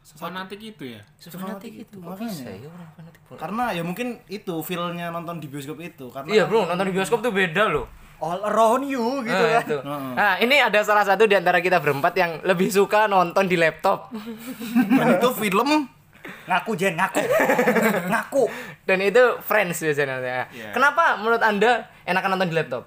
Fanatik 0.00 0.58
itu 0.58 0.96
ya. 0.96 1.00
Fanatik 1.30 1.86
itu 1.86 1.96
makanya. 2.00 2.26
bisa 2.26 2.50
ya 2.50 2.66
orang 2.66 2.90
fanatik 2.92 3.20
bola? 3.24 3.38
karena 3.38 3.64
ya 3.70 3.82
mungkin 3.86 4.08
itu 4.26 4.54
feelnya 4.60 5.06
nonton 5.08 5.38
di 5.38 5.46
bioskop 5.46 5.78
itu 5.78 6.10
karena 6.10 6.28
Iya 6.28 6.44
bro, 6.44 6.66
nonton 6.66 6.86
di 6.88 6.94
bioskop 6.94 7.20
tuh 7.20 7.30
beda 7.30 7.70
loh. 7.70 7.86
All 8.20 8.42
around 8.44 8.84
you 8.84 9.00
gitu 9.22 9.32
Nah, 9.32 9.54
kan. 9.56 9.64
itu. 9.64 9.76
Nah, 10.12 10.32
ini 10.36 10.56
ada 10.60 10.80
salah 10.82 11.04
satu 11.04 11.24
di 11.24 11.32
antara 11.32 11.56
kita 11.58 11.80
berempat 11.80 12.12
yang 12.12 12.30
lebih 12.44 12.68
suka 12.68 13.08
nonton 13.08 13.48
di 13.48 13.56
laptop. 13.56 14.12
dan 14.98 15.16
itu 15.16 15.28
film 15.32 15.88
Ngaku 16.20 16.72
Jen, 16.76 17.00
ngaku. 17.00 17.22
ngaku. 18.12 18.44
Dan 18.84 18.98
itu 19.00 19.40
Friends 19.40 19.80
biasanya. 19.80 20.20
Iya. 20.52 20.70
Kenapa 20.70 21.16
menurut 21.16 21.40
Anda 21.40 21.88
enakan 22.04 22.36
nonton 22.36 22.52
di 22.52 22.56
laptop? 22.60 22.84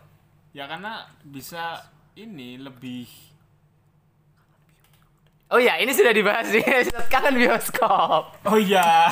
Ya 0.53 0.69
karena 0.69 1.01
bisa 1.25 1.81
ini 2.13 2.61
lebih 2.61 3.09
Oh 5.53 5.61
ya, 5.61 5.77
ini 5.77 5.93
sudah 5.93 6.09
dibahas 6.09 6.49
di 6.49 6.65
episode 6.65 7.05
kangen 7.13 7.37
bioskop. 7.37 8.41
Oh 8.41 8.57
iya. 8.57 9.05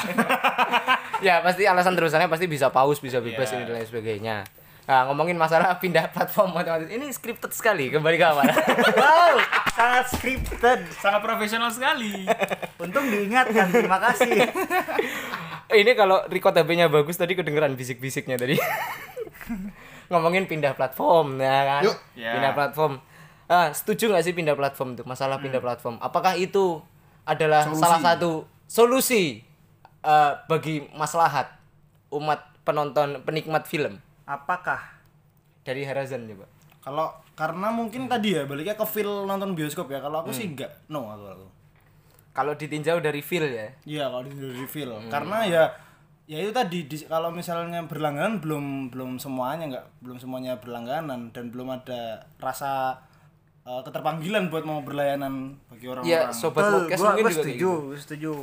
ya, 1.28 1.38
pasti 1.46 1.70
alasan 1.70 1.94
terusannya 1.94 2.26
pasti 2.26 2.50
bisa 2.50 2.74
pause, 2.74 2.98
bisa 2.98 3.22
bebas 3.22 3.54
Iya. 3.54 3.62
ini 3.62 3.64
dan 3.70 3.74
lain 3.78 3.86
sebagainya. 3.86 4.36
Nah, 4.90 5.06
ngomongin 5.06 5.38
masalah 5.38 5.78
pindah 5.78 6.10
platform 6.10 6.58
otomatis 6.58 6.90
ini 6.90 7.14
scripted 7.14 7.54
sekali 7.54 7.94
kembali 7.94 8.18
ke 8.18 8.26
awal. 8.26 8.50
Wow, 8.98 9.38
sangat 9.78 10.06
scripted. 10.18 10.80
Sangat 10.98 11.22
profesional 11.22 11.70
sekali. 11.70 12.26
Untung 12.82 13.06
diingatkan, 13.06 13.70
terima 13.70 14.02
kasih. 14.02 14.42
ini 15.78 15.92
kalau 15.94 16.26
record 16.26 16.58
HP-nya 16.58 16.90
bagus 16.90 17.22
tadi 17.22 17.38
kedengeran 17.38 17.78
bisik-bisiknya 17.78 18.42
tadi. 18.42 18.58
ngomongin 20.12 20.50
pindah 20.50 20.74
platform 20.74 21.38
ya 21.38 21.60
kan? 21.70 21.82
Yuk. 21.86 21.98
Ya. 22.18 22.34
Pindah 22.34 22.52
platform. 22.58 23.11
Ah, 23.52 23.68
setuju 23.70 24.08
nggak 24.08 24.24
sih 24.24 24.32
pindah 24.32 24.56
platform 24.56 24.96
itu? 24.96 25.04
Masalah 25.04 25.36
pindah 25.38 25.60
platform. 25.60 26.00
Apakah 26.00 26.40
itu 26.40 26.80
adalah 27.22 27.68
Solusi. 27.68 27.82
salah 27.84 28.00
satu 28.00 28.32
solusi 28.66 29.24
eh, 30.02 30.32
bagi 30.48 30.88
maslahat 30.92 31.52
umat 32.10 32.40
penonton 32.64 33.22
penikmat 33.22 33.64
film 33.64 34.00
Apakah 34.24 34.80
dari 35.62 35.84
Harazan 35.84 36.26
coba? 36.26 36.48
kalau 36.82 37.14
karena 37.38 37.70
mungkin 37.70 38.10
tadi 38.10 38.34
ya 38.34 38.50
baliknya 38.50 38.74
ke 38.74 38.82
feel 38.84 39.30
nonton 39.30 39.54
bioskop 39.54 39.86
ya 39.86 40.02
kalau 40.02 40.26
aku 40.26 40.34
sih 40.34 40.50
enggak 40.50 40.74
no 40.88 41.06
aku 41.06 41.26
aku 41.30 41.48
Kalau 42.32 42.54
ditinjau 42.56 42.98
dari 42.98 43.22
feel 43.22 43.46
ya. 43.46 43.70
iya 43.86 44.10
kalau 44.10 44.26
di 44.26 44.34
dari 44.34 44.66
feel 44.66 44.90
karena 45.06 45.46
ya 45.46 45.64
ya 46.26 46.42
itu 46.42 46.50
tadi 46.50 46.90
di- 46.90 47.06
kalau 47.06 47.30
misalnya 47.30 47.86
berlangganan 47.86 48.42
belum 48.42 48.90
belum 48.90 49.22
semuanya 49.22 49.70
enggak 49.70 49.86
belum 50.02 50.18
semuanya 50.18 50.58
berlangganan 50.58 51.30
dan 51.30 51.54
belum 51.54 51.70
ada 51.76 52.26
rasa 52.40 52.98
eh, 53.62 53.82
keterpanggilan 53.82 54.44
buat 54.48 54.64
mau 54.64 54.80
berlayanan 54.80 55.58
bagi 55.68 55.86
orang-orang 55.86 56.10
Ya, 56.10 56.32
sobat 56.32 56.64
betul, 56.64 56.74
podcast 56.82 57.00
gua, 57.00 57.08
mungkin 57.10 57.24
gua 57.24 57.32
juga 57.32 57.40
setuju, 57.40 57.72
gitu. 57.72 57.98
setuju. 57.98 58.34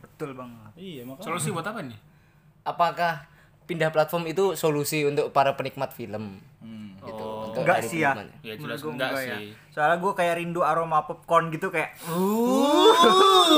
Betul 0.00 0.30
banget. 0.32 0.70
iya 0.76 1.02
makanya 1.02 1.24
Solusi 1.24 1.48
buat 1.50 1.64
apa 1.64 1.80
nih? 1.80 1.98
Apakah 2.62 3.12
pindah 3.64 3.88
platform 3.88 4.24
itu 4.26 4.44
solusi 4.54 5.02
untuk 5.02 5.30
para 5.30 5.52
penikmat 5.52 5.90
film? 5.90 6.38
Gitu, 7.04 7.20
untuk 7.20 7.60
Enggak 7.60 7.84
sih 7.84 8.00
ya. 8.00 8.16
penikmatnya. 8.16 8.38
Ya 8.42 8.54
jelas 8.56 8.80
enggak, 8.80 9.10
ya. 9.12 9.36
sih. 9.36 9.46
Soalnya 9.68 9.96
gue 9.98 10.12
kayak 10.14 10.34
rindu 10.38 10.60
aroma 10.60 11.04
popcorn 11.04 11.50
gitu 11.50 11.68
kayak 11.68 11.92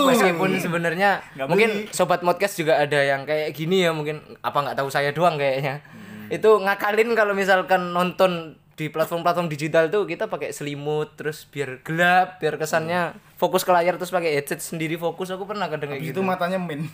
Meskipun 0.03 0.51
sebenarnya 0.59 1.23
mungkin 1.47 1.87
beli. 1.87 1.95
sobat 1.95 2.21
podcast 2.21 2.57
juga 2.57 2.77
ada 2.77 2.99
yang 2.99 3.23
kayak 3.23 3.53
gini 3.53 3.85
ya 3.85 3.91
mungkin 3.91 4.19
apa 4.41 4.59
nggak 4.59 4.77
tahu 4.77 4.89
saya 4.89 5.11
doang 5.11 5.37
kayaknya. 5.37 5.79
Itu 6.27 6.59
ngakalin 6.59 7.15
kalau 7.15 7.33
misalkan 7.33 7.93
nonton 7.93 8.59
di 8.77 8.93
platform-platform 8.93 9.49
digital 9.49 9.89
tuh 9.89 10.05
kita 10.05 10.29
pakai 10.29 10.53
selimut 10.53 11.17
terus 11.17 11.49
biar 11.49 11.81
gelap, 11.81 12.37
biar 12.37 12.61
kesannya 12.61 13.17
fokus 13.41 13.65
ke 13.65 13.73
layar 13.73 13.97
terus 13.97 14.13
pakai 14.13 14.37
headset 14.37 14.61
sendiri 14.61 15.01
fokus. 15.01 15.33
Aku 15.33 15.49
pernah 15.49 15.73
kadang 15.73 15.97
kayak 15.97 16.05
gitu. 16.05 16.21
itu 16.21 16.21
matanya 16.21 16.61
min 16.61 16.85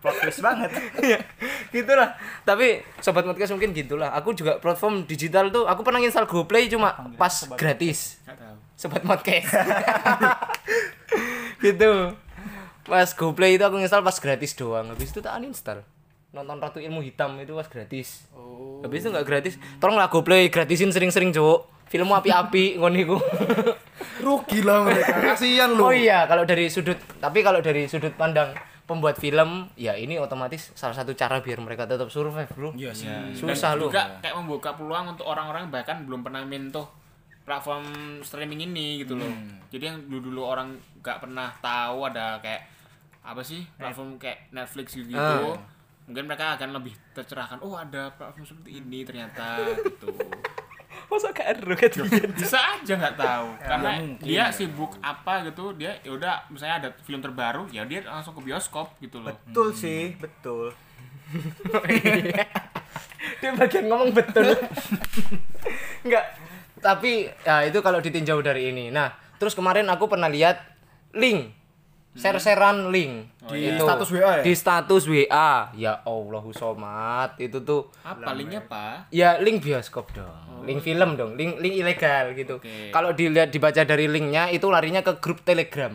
twist 0.00 0.40
banget. 0.48 0.70
Iya, 1.00 1.18
gitulah. 1.68 2.16
Tapi 2.48 2.80
sobat 3.04 3.28
podcast 3.28 3.52
mungkin 3.52 3.76
gitulah. 3.76 4.16
Aku 4.16 4.32
juga 4.32 4.56
platform 4.56 5.04
digital 5.04 5.52
tuh 5.52 5.68
aku 5.68 5.84
pernah 5.84 6.00
install 6.00 6.24
GoPlay 6.24 6.72
cuma 6.72 6.96
pas 7.20 7.44
gratis. 7.60 8.16
Enggak 8.24 8.36
tahu. 8.40 8.56
Sobat 8.80 9.02
podcast. 9.04 9.48
gitu. 11.64 12.16
Pas 12.88 13.08
GoPlay 13.12 13.60
itu 13.60 13.64
aku 13.64 13.76
install 13.76 14.00
pas 14.00 14.16
gratis 14.16 14.56
doang. 14.56 14.88
Habis 14.88 15.12
itu 15.12 15.20
tak 15.20 15.36
uninstall. 15.36 15.84
Nonton 16.34 16.58
Ratu 16.58 16.82
Ilmu 16.82 16.98
Hitam 17.00 17.38
itu 17.38 17.54
pas 17.54 17.70
gratis. 17.70 18.26
Oh. 18.34 18.82
Habis 18.82 19.06
itu 19.06 19.08
nggak 19.08 19.24
gratis. 19.24 19.54
Tolonglah 19.78 20.10
GoPlay 20.10 20.50
gratisin 20.50 20.90
sering-sering, 20.90 21.30
Cuk. 21.30 21.70
Filmmu 21.86 22.10
api-api 22.10 22.74
ngono 22.82 22.96
iku. 22.98 23.16
rugi 24.18 24.64
lah 24.64 24.82
mereka 24.82 25.14
kasihan 25.22 25.70
lu 25.70 25.84
Oh 25.84 25.94
iya, 25.94 26.24
kalau 26.26 26.42
dari 26.42 26.66
sudut 26.66 26.96
tapi 27.20 27.44
kalau 27.44 27.60
dari 27.60 27.86
sudut 27.86 28.10
pandang 28.16 28.50
pembuat 28.84 29.16
film, 29.16 29.68
ya 29.76 29.96
ini 29.96 30.20
otomatis 30.20 30.74
salah 30.74 30.92
satu 30.92 31.16
cara 31.16 31.40
biar 31.40 31.56
mereka 31.60 31.88
tetap 31.88 32.08
survive, 32.12 32.50
Bro. 32.52 32.76
iya 32.76 32.92
sih 32.92 33.08
Susah 33.32 33.76
Dan 33.76 33.80
lu. 33.80 33.88
juga 33.88 34.20
kayak 34.20 34.34
membuka 34.36 34.76
peluang 34.76 35.16
untuk 35.16 35.24
orang-orang 35.24 35.72
bahkan 35.72 36.04
belum 36.04 36.20
pernah 36.20 36.44
menyentuh 36.44 36.84
platform 37.44 37.84
streaming 38.20 38.64
ini 38.64 39.04
gitu 39.04 39.16
loh. 39.16 39.28
Jadi 39.68 39.84
yang 39.84 39.98
dulu-dulu 40.08 40.40
orang 40.44 40.76
nggak 41.00 41.18
pernah 41.20 41.52
tahu 41.60 42.08
ada 42.08 42.40
kayak 42.40 42.64
apa 43.24 43.40
sih 43.40 43.64
platform 43.76 44.16
kayak 44.16 44.48
Netflix 44.52 44.96
gitu. 44.96 45.16
Ah. 45.16 45.56
Mungkin 46.04 46.24
mereka 46.28 46.56
akan 46.60 46.76
lebih 46.76 46.94
tercerahkan. 47.16 47.58
Oh 47.64 47.74
ada 47.76 48.12
platform 48.12 48.44
seperti 48.44 48.70
ini 48.80 49.04
ternyata 49.04 49.60
gitu. 49.80 50.12
Masa 51.10 51.34
gak 51.36 51.58
eru 51.58 51.74
kan? 51.74 51.90
Bisa 52.32 52.58
aja 52.78 52.92
nggak 52.96 53.16
tahu 53.18 53.48
karena 53.60 53.90
dia 54.22 54.44
sibuk 54.54 54.94
apa 55.02 55.42
gitu 55.44 55.74
dia 55.74 55.98
ya 56.00 56.14
udah 56.14 56.48
misalnya 56.48 56.74
ada 56.80 56.88
film 57.02 57.20
terbaru 57.20 57.66
ya 57.68 57.82
dia 57.84 58.00
langsung 58.06 58.32
ke 58.38 58.42
bioskop 58.46 58.94
gitu 59.02 59.20
loh. 59.20 59.34
Betul 59.50 59.74
sih, 59.74 60.14
betul. 60.16 60.72
Dia 63.40 63.50
bagian 63.56 63.88
ngomong 63.88 64.12
betul. 64.12 64.56
Enggak. 66.04 66.24
Tapi 66.80 67.32
ya 67.44 67.64
itu 67.64 67.80
kalau 67.80 68.00
ditinjau 68.00 68.44
dari 68.44 68.68
ini. 68.72 68.92
Nah, 68.92 69.12
terus 69.40 69.56
kemarin 69.56 69.88
aku 69.88 70.08
pernah 70.08 70.28
lihat 70.28 70.60
link 71.16 71.63
share-sharean 72.14 72.94
link 72.94 73.28
Di 73.44 73.76
Itu. 73.76 73.84
status 73.84 74.08
WA 74.08 74.32
ya? 74.40 74.42
Di 74.46 74.52
status 74.56 75.02
WA. 75.04 75.52
Ya 75.76 76.00
Allahu 76.08 76.50
somat. 76.56 77.36
Itu 77.36 77.60
tuh 77.60 77.92
Apa 78.00 78.32
linknya 78.32 78.64
apa? 78.64 79.10
Ya 79.12 79.36
link 79.36 79.60
bioskop 79.60 80.16
dong, 80.16 80.64
link 80.64 80.80
film 80.80 81.20
dong, 81.20 81.36
link 81.36 81.60
link 81.60 81.74
ilegal 81.76 82.32
gitu. 82.32 82.56
Oke. 82.56 82.88
Kalau 82.88 83.12
dilihat 83.12 83.52
dibaca 83.52 83.84
dari 83.84 84.08
linknya 84.08 84.48
itu 84.48 84.64
larinya 84.72 85.04
ke 85.04 85.20
grup 85.20 85.44
Telegram. 85.44 85.92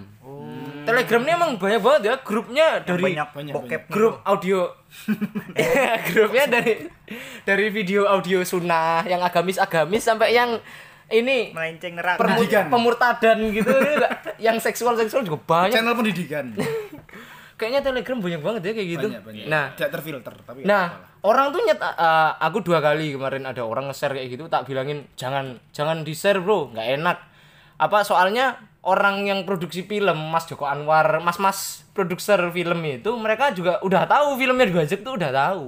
Telegram 0.85 1.21
ini 1.21 1.31
emang 1.37 1.51
banyak 1.61 1.81
banget 1.85 2.01
ya 2.01 2.15
grupnya 2.25 2.67
dari 2.81 3.03
banyak, 3.03 3.29
banyak, 3.29 3.53
bokep 3.53 3.81
grup 3.93 4.21
audio. 4.25 4.73
Grupnya 6.13 6.45
dari 6.49 6.89
dari 7.45 7.69
video 7.69 8.09
audio 8.09 8.41
sunnah 8.41 9.05
yang 9.05 9.21
agamis-agamis 9.21 10.01
sampai 10.01 10.33
yang 10.33 10.57
ini 11.09 11.51
melenceng 11.51 11.93
neraka. 11.97 12.21
Pendidikan. 12.21 12.69
pemurtadan 12.69 13.37
gitu 13.49 13.71
yang 14.37 14.57
seksual-seksual 14.61 15.25
juga 15.25 15.39
banyak. 15.41 15.73
channel 15.75 15.93
pendidikan 15.97 16.45
Kayaknya 17.59 17.91
Telegram 17.91 18.17
banyak 18.23 18.39
banget 18.39 18.61
ya 18.63 18.71
kayak 18.71 18.89
gitu. 18.95 19.07
banyak 19.11 19.23
banyak 19.27 19.45
Nah, 19.51 19.75
tidak 19.75 19.99
terfilter 19.99 20.31
tapi 20.47 20.63
Nah, 20.63 20.95
orang 21.27 21.51
tuh 21.51 21.59
nyet 21.67 21.75
uh, 21.75 22.39
aku 22.39 22.63
dua 22.63 22.79
kali 22.79 23.19
kemarin 23.19 23.43
ada 23.43 23.67
orang 23.67 23.91
nge-share 23.91 24.15
kayak 24.15 24.31
gitu 24.31 24.47
tak 24.47 24.63
bilangin 24.63 25.03
jangan 25.19 25.59
jangan 25.75 26.07
di-share, 26.07 26.39
Bro, 26.39 26.71
nggak 26.71 26.87
enak. 27.03 27.17
Apa 27.75 28.07
soalnya 28.07 28.55
orang 28.87 29.27
yang 29.27 29.43
produksi 29.43 29.83
film 29.83 30.31
Mas 30.31 30.47
Joko 30.47 30.71
Anwar, 30.71 31.19
Mas-mas 31.19 31.83
produser 31.91 32.39
film 32.55 32.79
itu 32.87 33.11
mereka 33.19 33.51
juga 33.51 33.83
udah 33.83 34.07
tahu 34.07 34.39
filmnya 34.39 34.63
dibajak 34.63 35.03
tuh 35.03 35.19
udah 35.19 35.31
tahu. 35.35 35.63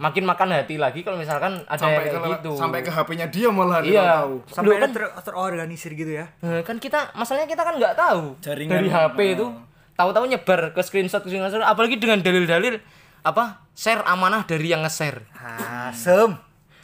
Makin 0.00 0.24
makan 0.24 0.48
hati 0.50 0.74
lagi 0.74 1.04
kalau 1.04 1.14
misalkan 1.14 1.60
ada 1.62 1.76
sampai 1.76 2.08
yang 2.08 2.24
ke 2.24 2.30
gitu. 2.38 2.52
sampai 2.56 2.80
ke 2.80 2.88
HP-nya 2.88 3.28
dia 3.28 3.48
malah 3.48 3.78
dia 3.78 3.92
Iya. 3.92 4.04
tahu 4.16 4.32
Sampai 4.48 4.74
kan- 4.78 4.90
ter 4.90 5.04
terorganisir 5.22 5.92
gitu 5.92 6.08
ya. 6.10 6.24
Eh, 6.40 6.62
kan 6.62 6.76
kita 6.76 7.12
masalahnya 7.12 7.44
kita 7.46 7.60
kan 7.60 7.76
nggak 7.76 7.94
tahu 7.94 8.22
Jaringan, 8.40 8.72
dari 8.74 8.88
HP 8.88 9.18
itu 9.34 9.46
tahu-tahu 9.92 10.24
nyebar 10.26 10.72
ke 10.72 10.80
screenshot 10.80 11.20
ke 11.20 11.28
screenshot 11.28 11.60
apalagi 11.60 11.94
dengan 11.94 12.16
dalil-dalil 12.18 12.80
apa 13.20 13.60
share 13.70 14.00
amanah 14.02 14.42
dari 14.42 14.66
yang 14.66 14.80
nge-share 14.80 15.20
Asem. 15.36 16.32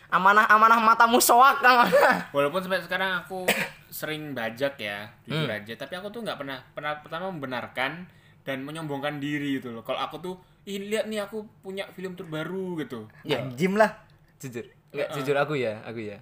amanah-amanah 0.07 0.79
matamu 0.79 1.17
soak 1.19 1.59
amanah 1.61 2.29
Walaupun 2.31 2.61
sampai 2.61 2.79
sekarang 2.79 3.17
aku 3.19 3.49
sering 3.89 4.31
bajak 4.31 4.77
ya, 4.77 5.09
jujur 5.25 5.49
aja, 5.49 5.73
tapi 5.75 5.97
aku 5.97 6.09
tuh 6.11 6.21
nggak 6.21 6.37
pernah 6.37 6.61
pernah 6.71 7.01
pertama 7.01 7.27
membenarkan 7.29 8.05
dan 8.45 8.61
menyombongkan 8.61 9.17
diri 9.17 9.57
gitu 9.57 9.73
loh. 9.73 9.81
Kalau 9.81 9.97
aku 9.99 10.17
tuh, 10.21 10.35
ih 10.67 10.83
lihat 10.83 11.07
nih 11.07 11.23
aku 11.23 11.47
punya 11.63 11.87
film 11.95 12.13
terbaru 12.13 12.77
gitu. 12.83 13.07
Ya. 13.23 13.41
Jim 13.55 13.79
lah. 13.79 14.03
jujur 14.37 14.67
nggak 14.93 15.09
jujur 15.17 15.37
aku 15.37 15.57
ya 15.57 15.81
aku 15.85 16.01
ya 16.01 16.21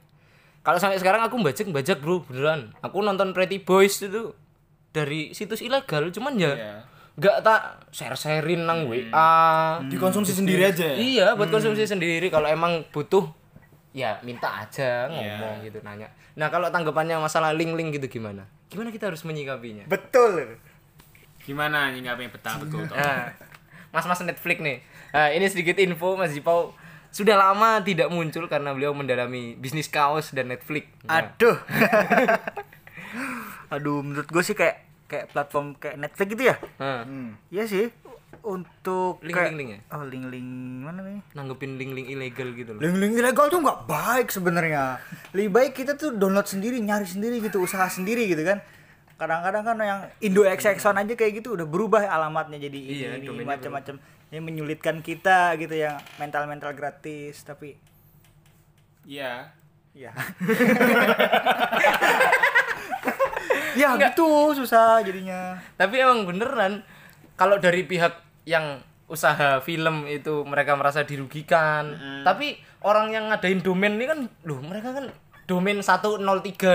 kalau 0.63 0.79
sampai 0.79 0.99
sekarang 0.99 1.23
aku 1.23 1.35
bajak 1.43 1.67
bajak 1.71 1.99
bro 1.99 2.23
beneran 2.23 2.71
aku 2.79 3.03
nonton 3.03 3.35
Pretty 3.35 3.59
Boys 3.59 3.99
itu 3.99 4.31
dari 4.91 5.35
situs 5.35 5.59
ilegal 5.59 6.15
cuman 6.15 6.39
ya 6.39 6.83
nggak 7.15 7.43
tak 7.43 7.91
share 7.91 8.15
sharein 8.15 8.67
nang 8.67 8.87
WA 8.87 9.83
dikonsumsi 9.87 10.31
sendiri 10.31 10.63
aja 10.67 10.95
ya 10.95 10.97
iya 10.97 11.27
buat 11.35 11.51
konsumsi 11.51 11.87
sendiri 11.87 12.31
kalau 12.31 12.47
emang 12.47 12.87
butuh 12.91 13.27
ya 13.95 14.19
minta 14.23 14.67
aja 14.67 15.07
Iya. 15.07 15.39
ngomong 15.39 15.55
gitu 15.63 15.79
nanya. 15.87 16.11
Nah, 16.35 16.51
kalau 16.51 16.67
tanggapannya 16.67 17.15
masalah 17.23 17.55
link-link 17.55 17.95
gitu 17.95 18.19
gimana? 18.19 18.43
Gimana 18.67 18.91
kita 18.91 19.07
harus 19.07 19.23
menyikapinya? 19.23 19.87
Betul. 19.87 20.59
Gimana 21.47 21.95
nyingapin 21.95 22.27
betul 22.27 22.67
betul. 22.67 22.91
toh? 22.91 22.99
Nah, 22.99 23.31
Mas-mas 23.95 24.19
Netflix 24.21 24.59
nih. 24.59 24.83
Nah, 25.15 25.31
ini 25.31 25.47
sedikit 25.47 25.79
info 25.79 26.19
Mas 26.19 26.35
Jipau 26.35 26.75
sudah 27.09 27.39
lama 27.39 27.79
tidak 27.79 28.11
muncul 28.11 28.45
karena 28.45 28.75
beliau 28.75 28.91
mendalami 28.91 29.55
bisnis 29.55 29.87
kaos 29.87 30.35
dan 30.35 30.51
Netflix. 30.51 30.91
Nah, 31.05 31.31
Aduh. 31.31 31.55
Aduh, 33.71 34.03
menurut 34.03 34.27
gue 34.27 34.43
sih 34.43 34.53
kayak 34.53 34.83
kayak 35.07 35.31
platform 35.31 35.79
kayak 35.79 35.97
Netflix 35.97 36.27
gitu 36.29 36.43
ya. 36.45 36.57
nah, 36.77 37.07
Iya 37.49 37.65
sih. 37.65 37.87
Untuk 38.45 39.23
Link, 39.23 39.33
kayak- 39.33 39.55
link, 39.55 39.59
link 39.63 39.71
ya? 39.71 39.81
Oh, 39.89 40.05
link-link 40.05 40.49
mana 40.83 41.01
nih? 41.01 41.23
nanggepin 41.33 41.81
link-link 41.81 42.13
ilegal 42.13 42.53
gitu 42.53 42.77
loh. 42.77 42.81
Link-link 42.83 43.17
ilegal 43.17 43.49
tuh 43.49 43.63
nggak 43.63 43.87
baik 43.87 44.29
sebenarnya. 44.29 45.01
Lebih 45.33 45.49
baik 45.49 45.73
kita 45.73 45.97
tuh 45.97 46.13
download 46.13 46.45
sendiri, 46.45 46.77
nyari 46.77 47.07
sendiri 47.07 47.41
gitu, 47.41 47.65
usaha 47.65 47.87
sendiri 47.87 48.27
gitu 48.27 48.45
kan. 48.45 48.61
Kadang-kadang 49.14 49.62
kan 49.62 49.76
yang 49.78 50.00
Indo 50.18 50.42
XX1 50.42 51.06
aja 51.06 51.14
kayak 51.14 51.33
gitu 51.38 51.54
udah 51.54 51.66
berubah 51.66 52.02
alamatnya 52.11 52.59
jadi 52.59 52.78
ini, 52.78 52.99
Iya, 52.99 53.11
ini 53.23 53.44
macam-macam. 53.47 53.94
Ini 54.35 54.38
menyulitkan 54.42 54.99
kita 54.99 55.54
gitu 55.62 55.78
yang 55.78 55.94
mental-mental 56.18 56.75
gratis 56.75 57.47
tapi 57.47 57.78
Iya. 59.06 59.47
ya. 59.94 60.11
ya 63.78 63.88
gitu 64.00 64.54
susah 64.59 64.99
jadinya. 65.06 65.59
Tapi 65.78 66.02
emang 66.02 66.26
beneran 66.26 66.83
kalau 67.38 67.62
dari 67.62 67.87
pihak 67.87 68.18
yang 68.49 68.83
usaha 69.06 69.61
film 69.62 70.09
itu 70.09 70.42
mereka 70.42 70.75
merasa 70.75 71.06
dirugikan. 71.06 71.94
Tapi 72.26 72.59
orang 72.83 73.12
yang 73.14 73.25
ngadain 73.30 73.61
domain 73.62 73.94
ini 73.94 74.06
kan 74.09 74.21
loh 74.49 74.59
mereka 74.64 74.90
kan 74.97 75.06
domain 75.45 75.79
103 75.81 76.21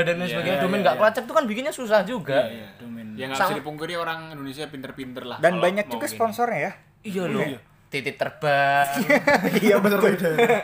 dan 0.05 0.15
lain 0.17 0.29
Iya, 0.29 0.33
sebagainya. 0.33 0.57
iya, 0.57 0.63
domain 0.63 0.79
iya, 0.79 0.85
nggak 0.85 0.95
iya. 0.95 1.01
kelacak 1.01 1.23
tuh 1.25 1.35
kan 1.35 1.45
bikinnya 1.49 1.73
susah 1.73 1.99
juga. 2.05 2.45
Iya, 2.45 2.67
domain. 2.77 3.07
Ya 3.17 3.25
nggak 3.29 3.39
bisa 3.41 3.57
dipungkiri 3.57 3.93
orang 3.97 4.19
Indonesia 4.33 4.65
pinter-pinter 4.69 5.23
lah. 5.25 5.37
Dan 5.41 5.57
banyak 5.57 5.89
juga 5.89 6.05
gini. 6.05 6.15
sponsornya 6.15 6.59
ya. 6.59 6.71
Iya 7.03 7.23
loh. 7.27 7.45
Titik 7.89 8.15
terbang. 8.21 8.85
Iya 9.65 9.81
betul. 9.81 10.13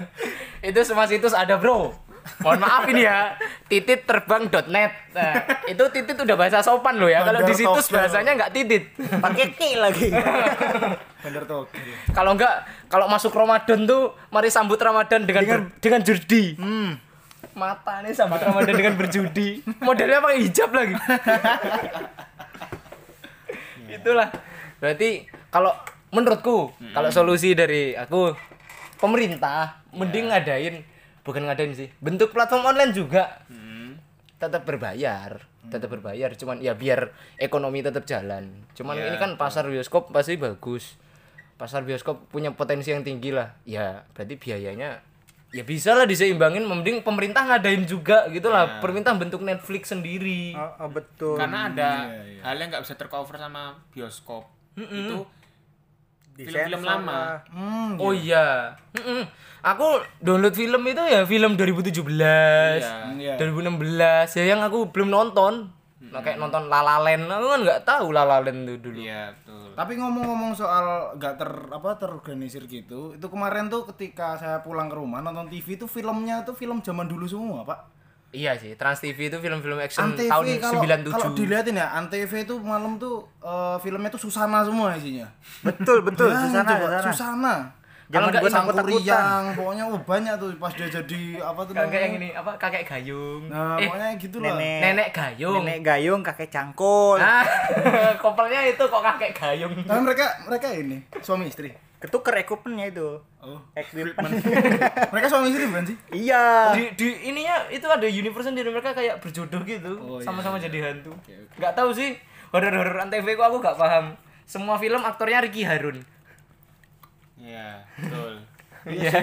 itu 0.70 0.80
semua 0.86 1.10
situs 1.10 1.34
ada, 1.34 1.58
Bro. 1.58 2.06
Mohon 2.42 2.60
maaf 2.62 2.84
ini 2.90 3.06
ya. 3.06 3.38
Titit 3.70 4.06
terbang.net. 4.10 4.94
Nah, 5.14 5.34
itu 5.70 5.84
titit 5.94 6.18
udah 6.18 6.36
bahasa 6.38 6.62
sopan 6.66 6.98
loh 6.98 7.10
ya. 7.10 7.22
Kalau 7.22 7.42
di 7.46 7.54
situs 7.54 7.90
bahasanya 7.94 8.34
nggak 8.34 8.52
titit. 8.54 8.84
Pakai 8.98 9.46
T 9.54 9.62
lagi. 9.78 10.10
Bener 11.26 11.42
tuh. 11.50 11.66
kalau 12.14 12.38
enggak 12.38 12.70
kalau 12.86 13.10
masuk 13.10 13.34
Ramadan 13.34 13.90
tuh 13.90 14.14
mari 14.30 14.54
sambut 14.54 14.78
Ramadan 14.78 15.26
dengan 15.26 15.42
dengan, 15.42 15.62
dengan 15.82 16.02
judi. 16.06 16.54
Hmm. 16.54 17.02
Mata 17.56 18.04
nih 18.04 18.12
sambut 18.12 18.38
Ramadan 18.38 18.76
dengan 18.76 18.94
berjudi. 18.94 19.64
Modelnya 19.80 20.20
pakai 20.20 20.40
hijab 20.44 20.70
lagi. 20.70 20.94
Itulah. 23.90 24.30
Berarti 24.78 25.26
kalau 25.48 25.72
menurutku 26.12 26.76
kalau 26.92 27.10
solusi 27.10 27.56
dari 27.56 27.96
aku 27.96 28.36
pemerintah 29.00 29.82
mending 29.92 30.30
ngadain 30.30 30.84
bukan 31.24 31.48
ngadain 31.48 31.72
sih. 31.72 31.88
Bentuk 31.98 32.32
platform 32.32 32.70
online 32.70 32.92
juga 32.92 33.42
Hmm. 33.48 33.98
tetap 34.36 34.68
berbayar 34.68 35.48
tetap 35.66 35.90
berbayar 35.90 36.30
cuman 36.38 36.62
ya 36.62 36.78
biar 36.78 37.10
ekonomi 37.38 37.82
tetap 37.82 38.06
jalan 38.06 38.66
cuman 38.78 38.94
Ya, 38.94 39.10
ini 39.10 39.18
kan 39.18 39.34
pasar 39.34 39.66
bioskop 39.66 40.14
pasti 40.14 40.38
bagus 40.38 40.94
pasar 41.58 41.82
bioskop 41.82 42.30
punya 42.30 42.54
potensi 42.54 42.94
yang 42.94 43.02
tinggi 43.02 43.34
lah 43.34 43.58
ya 43.66 44.06
berarti 44.14 44.38
biayanya 44.38 45.02
ya 45.56 45.64
bisa 45.64 45.96
lah 45.96 46.04
diseimbangin 46.04 46.68
mending 46.68 47.00
pemerintah 47.00 47.48
ngadain 47.48 47.88
juga 47.88 48.28
gitu 48.28 48.52
lah 48.52 48.84
pemerintah 48.84 49.16
bentuk 49.16 49.40
Netflix 49.40 49.88
sendiri 49.88 50.52
Oh, 50.52 50.84
oh, 50.84 50.90
betul. 50.92 51.40
Karena 51.40 51.72
ada 51.72 51.92
iya, 52.12 52.22
iya. 52.28 52.42
hal 52.44 52.60
yang 52.60 52.68
nggak 52.70 52.84
bisa 52.84 53.00
tercover 53.00 53.40
sama 53.40 53.80
bioskop. 53.90 54.44
Itu 54.76 55.24
Disensor 56.36 56.68
film-film 56.68 56.84
lama. 56.84 57.40
Hmm, 57.48 57.96
oh 57.96 58.12
iya 58.12 58.76
Mm-mm. 58.92 59.24
aku 59.64 59.88
download 60.20 60.52
film 60.52 60.84
itu 60.84 61.00
ya 61.00 61.24
film 61.24 61.56
2017 61.56 61.96
Iya. 63.16 63.40
2016 63.40 64.36
ya 64.36 64.44
yang 64.44 64.60
aku 64.60 64.92
belum 64.92 65.08
nonton 65.08 65.72
Nah, 66.12 66.22
kayak 66.22 66.38
nonton 66.38 66.70
La 66.70 66.86
La 66.86 67.02
Land 67.02 67.26
aku 67.28 67.46
kan 67.50 67.60
nggak 67.66 67.82
tahu 67.88 68.06
La 68.14 68.24
La 68.28 68.38
Land 68.44 68.68
itu 68.70 68.78
dulu 68.78 68.98
Iya, 69.02 69.34
betul. 69.34 69.74
Tapi 69.76 69.94
ngomong-ngomong 70.00 70.52
soal 70.56 71.16
nggak 71.18 71.36
ter 71.36 71.52
apa 71.74 71.90
terorganisir 72.00 72.64
gitu, 72.70 73.16
itu 73.18 73.28
kemarin 73.28 73.68
tuh 73.68 73.84
ketika 73.92 74.38
saya 74.40 74.64
pulang 74.64 74.88
ke 74.88 74.96
rumah 74.96 75.20
nonton 75.20 75.52
TV 75.52 75.76
itu 75.76 75.90
filmnya 75.90 76.46
tuh 76.48 76.56
film 76.56 76.80
zaman 76.80 77.10
dulu 77.10 77.26
semua, 77.28 77.66
Pak. 77.68 77.80
Iya 78.36 78.52
sih, 78.60 78.76
Trans 78.76 79.00
TV 79.00 79.32
itu 79.32 79.40
film-film 79.40 79.80
action 79.80 80.12
Antv 80.12 80.28
tahun 80.28 80.46
kalau 80.60 80.84
97. 80.84 81.14
kalau 81.16 81.28
dilihatin 81.32 81.80
ya, 81.80 81.88
Antv 81.96 82.32
itu 82.36 82.56
malam 82.60 83.00
tuh 83.00 83.24
eh, 83.40 83.78
filmnya 83.80 84.12
tuh 84.12 84.28
Susana 84.28 84.60
semua 84.68 84.92
isinya. 85.00 85.28
Betul 85.64 86.04
betul 86.04 86.28
Nah, 86.28 86.44
Susana 86.44 86.68
coba, 86.68 86.86
Susana. 87.00 87.12
Susana. 87.16 87.56
Jangan 88.06 88.30
nggak 88.30 88.54
takut 88.54 88.76
takutan. 88.78 89.44
Pokoknya 89.58 89.84
oh, 89.90 90.00
banyak 90.06 90.34
tuh 90.38 90.50
pas 90.62 90.74
dia 90.78 90.88
jadi 90.88 91.22
apa 91.42 91.62
tuh 91.66 91.74
Kakek 91.74 92.02
yang 92.06 92.14
ini 92.22 92.30
apa 92.38 92.52
kakek 92.62 92.84
gayung. 92.86 93.50
Nah, 93.50 93.82
eh, 93.82 93.90
pokoknya 93.90 94.10
gitu 94.22 94.38
lah. 94.38 94.54
Nenek 94.54 94.80
nenek 94.82 95.08
gayung. 95.10 95.64
Nenek 95.66 95.80
gayung 95.82 96.22
kakek 96.22 96.50
cangkul. 96.54 97.18
Ah, 97.18 97.42
kopelnya 98.22 98.62
itu 98.70 98.84
kok 98.86 99.02
kakek 99.02 99.32
gayung. 99.34 99.74
Tapi 99.82 100.00
mereka 100.06 100.26
mereka 100.46 100.68
ini 100.78 101.02
suami 101.26 101.50
istri. 101.50 101.74
Ketuker 101.98 102.38
equipmentnya 102.46 102.94
itu. 102.94 103.10
Oh. 103.42 103.58
Equipment. 103.74 104.38
mereka 105.14 105.26
suami 105.26 105.50
istri 105.50 105.66
bukan 105.66 105.86
sih? 105.90 105.98
iya. 106.14 106.70
Di, 106.78 106.94
di 106.94 107.08
ininya 107.34 107.66
itu 107.74 107.90
ada 107.90 108.06
universe 108.06 108.54
sendiri 108.54 108.70
mereka 108.70 108.94
kayak 108.94 109.18
berjodoh 109.18 109.66
gitu, 109.66 109.98
Oh, 109.98 110.22
iya, 110.22 110.26
sama-sama 110.28 110.62
jadi 110.62 110.94
hantu. 110.94 111.18
Nggak 111.58 111.74
tahu 111.74 111.90
sih, 111.90 112.14
horor-horor 112.54 113.02
antv 113.02 113.26
kok 113.26 113.48
aku 113.50 113.58
nggak 113.58 113.78
paham. 113.82 114.06
Semua 114.46 114.78
film 114.78 115.02
aktornya 115.02 115.42
Ricky 115.42 115.66
Harun. 115.66 116.06
Iya, 117.38 117.84
betul. 117.96 118.34
Iya. 118.86 119.18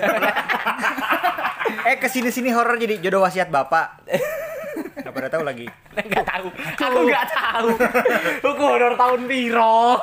Eh 1.85 1.97
ke 1.97 2.07
sini 2.07 2.29
sini 2.29 2.51
horor 2.51 2.75
jadi 2.77 2.99
jodoh 2.99 3.23
wasiat 3.23 3.47
bapak. 3.47 4.03
Gak 4.97 5.13
pada 5.13 5.29
tahu 5.29 5.43
lagi. 5.43 5.71
Nggak 6.11 6.27
tahu. 6.27 6.49
Aku 6.51 6.99
nggak 7.05 7.27
tahu. 7.29 7.69
Aku 8.43 8.59
horor 8.61 8.95
tahun 8.95 9.21
piro. 9.25 10.03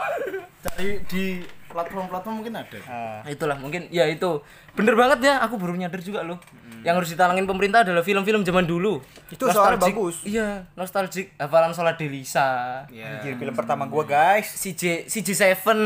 Cari 0.61 1.03
di 1.05 1.25
platform-platform 1.65 2.35
mungkin 2.35 2.55
ada. 2.55 2.79
Nah, 2.81 3.27
itulah 3.27 3.53
mungkin 3.55 3.85
ya 3.89 4.07
itu 4.07 4.39
bener 4.71 4.95
banget 4.95 5.19
ya 5.21 5.33
aku 5.39 5.55
baru 5.55 5.75
nyadar 5.75 5.99
juga 5.99 6.23
loh 6.23 6.39
yang 6.79 6.95
harus 6.95 7.11
ditalangin 7.11 7.43
pemerintah 7.43 7.83
adalah 7.83 7.99
film-film 7.99 8.41
zaman 8.41 8.63
dulu 8.63 9.03
Itu 9.27 9.43
soalnya 9.45 9.75
Nostalgic- 9.75 9.91
bagus. 9.91 10.15
iya 10.23 10.47
nostalgic 10.73 11.25
hafalan 11.35 11.69
sholat 11.69 11.93
Delisa 11.93 12.49
Iya. 12.87 13.19
Anjir, 13.19 13.35
film 13.35 13.51
pertama 13.53 13.83
gua 13.85 14.01
guys. 14.01 14.47
CJ 14.55 15.05
CJ 15.05 15.29
Seven 15.35 15.79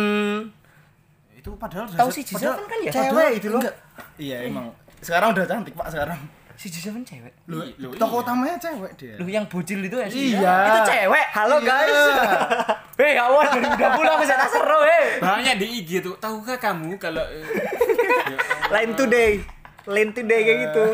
Itu 1.43 1.60
padahal 1.60 1.86
tahu 1.86 2.08
padahal- 2.08 2.56
Seven 2.56 2.63
kan 2.63 2.77
ya 2.79 2.91
Cewek 2.95 3.29
itu 3.36 3.47
loh. 3.51 3.60
Enggak. 3.60 3.75
Iya, 4.15 4.38
emang. 4.47 4.71
Sekarang 5.03 5.36
udah 5.36 5.43
cantik, 5.43 5.75
Pak, 5.75 5.91
sekarang. 5.91 6.19
CJ 6.53 6.75
Seven 6.79 7.03
cewek 7.03 7.34
Lu, 7.49 7.60
Ih, 7.60 7.73
lu 7.75 7.91
tokoh 7.97 8.21
iya. 8.21 8.23
utamanya 8.23 8.56
cewek 8.56 8.91
dia. 8.93 9.17
lu 9.17 9.25
yang 9.25 9.43
bocil 9.49 9.82
itu 9.82 9.97
ya 9.97 10.06
Iya. 10.06 10.53
itu 10.63 10.79
cewek 10.86 11.25
Halo 11.34 11.58
guys. 11.60 11.91
hei 13.01 13.17
awal 13.17 13.41
2020 13.51 13.73
aku 13.89 14.23
saya 14.23 14.45
seru 14.47 14.79
hei 14.79 15.17
Banyak 15.17 15.56
di 15.58 15.67
IG 15.82 15.89
tuh. 15.99 16.15
Tahukah 16.15 16.56
kamu 16.56 16.95
kalau 16.95 17.25
eh, 17.25 17.43
Line 18.73 18.93
today. 18.93 19.41
Line 19.89 20.13
today 20.13 20.39
kayak 20.39 20.60
gitu. 20.69 20.86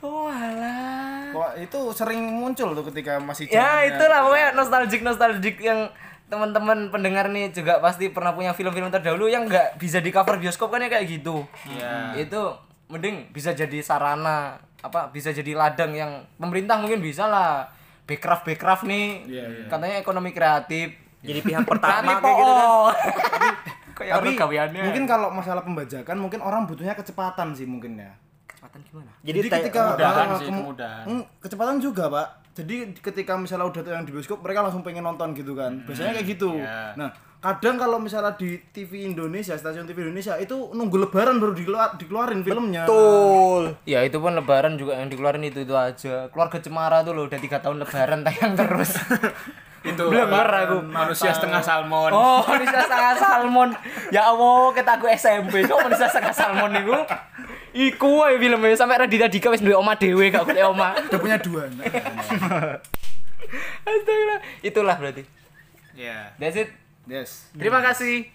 oh 0.00 0.30
alah 0.30 1.28
Wah, 1.30 1.52
itu 1.54 1.78
sering 1.92 2.24
muncul 2.32 2.72
tuh 2.72 2.84
ketika 2.88 3.18
masih 3.18 3.44
ya 3.46 3.84
itulah 3.84 4.24
pokoknya 4.24 4.48
nostalgic 4.54 5.00
nostalgic 5.02 5.58
yang 5.58 5.90
teman-teman 6.30 6.88
pendengar 6.88 7.26
nih 7.26 7.50
juga 7.50 7.76
pasti 7.76 8.06
pernah 8.06 8.30
punya 8.30 8.50
film-film 8.50 8.86
terdahulu 8.88 9.26
yang 9.26 9.44
nggak 9.44 9.76
bisa 9.76 9.98
di 9.98 10.08
cover 10.08 10.38
bioskop 10.38 10.70
kan 10.70 10.78
ya 10.78 10.88
kayak 10.88 11.06
gitu 11.10 11.42
Iya. 11.68 12.14
itu 12.16 12.40
mending 12.86 13.28
bisa 13.28 13.50
jadi 13.50 13.78
sarana 13.80 14.54
apa 14.78 15.06
bisa 15.08 15.28
jadi 15.28 15.52
ladang 15.52 15.92
yang 15.92 16.10
pemerintah 16.34 16.78
mungkin 16.78 16.98
bisa 16.98 17.24
lah 17.24 17.66
backcraft 18.04 18.42
backcraft 18.44 18.84
nih 18.84 19.26
Iya, 19.28 19.44
iya. 19.44 19.64
katanya 19.66 19.96
ekonomi 19.98 20.30
kreatif 20.30 20.94
Jadi 21.20 21.40
pihak 21.42 21.68
pertama 21.68 22.16
kayak 22.16 22.32
gitu 22.32 22.48
kan. 22.48 22.64
oh. 22.64 22.88
kayak 23.98 24.14
Tapi 24.16 24.28
gaweannya 24.32 24.82
mungkin 24.82 25.04
kalau 25.04 25.28
masalah 25.28 25.60
pembajakan 25.60 26.16
mungkin 26.16 26.40
orang 26.40 26.64
butuhnya 26.64 26.94
kecepatan 26.94 27.52
sih 27.52 27.64
mungkin 27.64 27.98
ya. 27.98 28.16
kecepatan 28.46 28.80
gimana 28.82 29.10
Jadi, 29.20 29.36
Jadi 29.36 29.48
ketika 29.52 29.80
kemudahan 29.92 30.16
ah, 30.24 30.26
sih, 30.32 30.46
kemu- 30.46 30.64
kemudahan. 30.64 31.04
Hmm, 31.04 31.22
kecepatan 31.38 31.76
juga, 31.76 32.04
Pak. 32.08 32.28
Jadi 32.50 32.92
ketika 32.98 33.38
misalnya 33.38 33.70
udah 33.70 33.80
yang 33.86 34.04
di 34.04 34.10
bioskop 34.10 34.42
mereka 34.42 34.66
langsung 34.66 34.82
pengen 34.82 35.06
nonton 35.06 35.32
gitu 35.32 35.54
kan. 35.54 35.80
Biasanya 35.86 36.18
kayak 36.18 36.28
gitu. 36.28 36.58
Iya. 36.58 36.98
Nah, 36.98 37.08
kadang 37.40 37.78
kalau 37.78 37.96
misalnya 37.96 38.34
di 38.34 38.58
TV 38.68 39.06
Indonesia, 39.06 39.54
stasiun 39.54 39.86
TV 39.86 40.04
Indonesia 40.04 40.34
itu 40.36 40.74
nunggu 40.74 41.08
lebaran 41.08 41.38
baru 41.38 41.54
dikeluar, 41.54 41.94
dikeluarin 41.96 42.42
filmnya. 42.42 42.84
Betul. 42.84 43.78
ya 43.86 44.02
itu 44.02 44.18
pun 44.18 44.34
lebaran 44.34 44.76
juga 44.76 44.98
yang 44.98 45.08
dikeluarin 45.08 45.46
itu 45.46 45.62
itu 45.62 45.72
aja 45.72 46.28
keluarga 46.28 46.58
cemara 46.58 47.00
tuh 47.00 47.14
loh 47.14 47.24
udah 47.30 47.38
tiga 47.38 47.62
tahun 47.62 47.80
lebaran 47.80 48.26
tayang 48.26 48.52
terus 48.58 48.98
itu 49.80 50.02
Belum 50.12 50.28
aku. 50.28 50.84
manusia 50.92 51.32
setengah 51.32 51.62
salmon. 51.64 52.12
Oh, 52.12 52.44
manusia 52.44 52.84
setengah 52.84 53.14
salmon. 53.16 53.68
Ya 54.12 54.28
Allah, 54.28 54.76
kita 54.76 55.00
aku 55.00 55.08
SMP 55.08 55.64
kok 55.64 55.80
manusia 55.80 56.04
setengah 56.04 56.34
salmon 56.36 56.70
itu. 56.76 56.92
Iku 57.70 58.20
wae 58.20 58.36
filmnya 58.36 58.74
sampai 58.74 58.98
Raditya 58.98 59.26
Dika 59.26 59.48
wis 59.48 59.60
duwe 59.60 59.72
oma 59.72 59.94
dhewe 59.94 60.28
gak 60.28 60.42
golek 60.42 60.64
oma. 60.64 60.92
Udah 61.06 61.18
punya 61.18 61.36
dua. 61.38 61.68
Astagfirullah. 63.80 64.38
Itulah 64.60 64.96
berarti. 64.96 65.22
Ya. 65.94 66.32
That's 66.36 66.56
it. 66.56 66.68
yes. 67.06 67.48
Terima 67.52 67.78
kasih. 67.80 68.26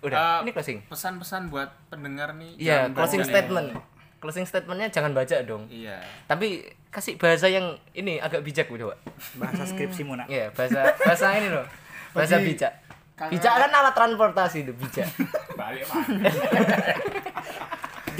Udah, 0.00 0.40
Eh, 0.40 0.42
ini 0.42 0.50
closing. 0.50 0.78
Pesan-pesan 0.88 1.48
buat 1.48 1.68
pendengar 1.92 2.32
nih. 2.32 2.56
Iya, 2.56 2.88
jangan 2.88 2.96
closing 2.96 3.22
statement. 3.22 3.68
Closing 4.16 4.44
statementnya 4.44 4.88
jangan 4.88 5.12
baca 5.12 5.36
dong. 5.44 5.68
Iya. 5.68 6.00
Tapi 6.24 6.64
kasih 6.88 7.14
bahasa 7.16 7.46
yang 7.46 7.76
ini 7.92 8.16
agak 8.16 8.40
bijak 8.40 8.64
Pak. 8.66 8.96
Bahasa 9.36 9.62
skripsimu 9.64 10.16
nak. 10.16 10.26
Iya, 10.26 10.50
bahasa 10.50 10.92
bahasa 10.98 11.24
ini 11.36 11.48
loh. 11.48 11.64
Bahasa 12.10 12.36
Bagi- 12.36 12.48
bijak. 12.48 12.72
Bijak 13.20 13.52
kan 13.54 13.70
alat 13.70 13.92
transportasi 13.92 14.64
itu 14.64 14.72
bijak. 14.72 15.04
Balik 15.52 15.84
Pak. 15.84 16.00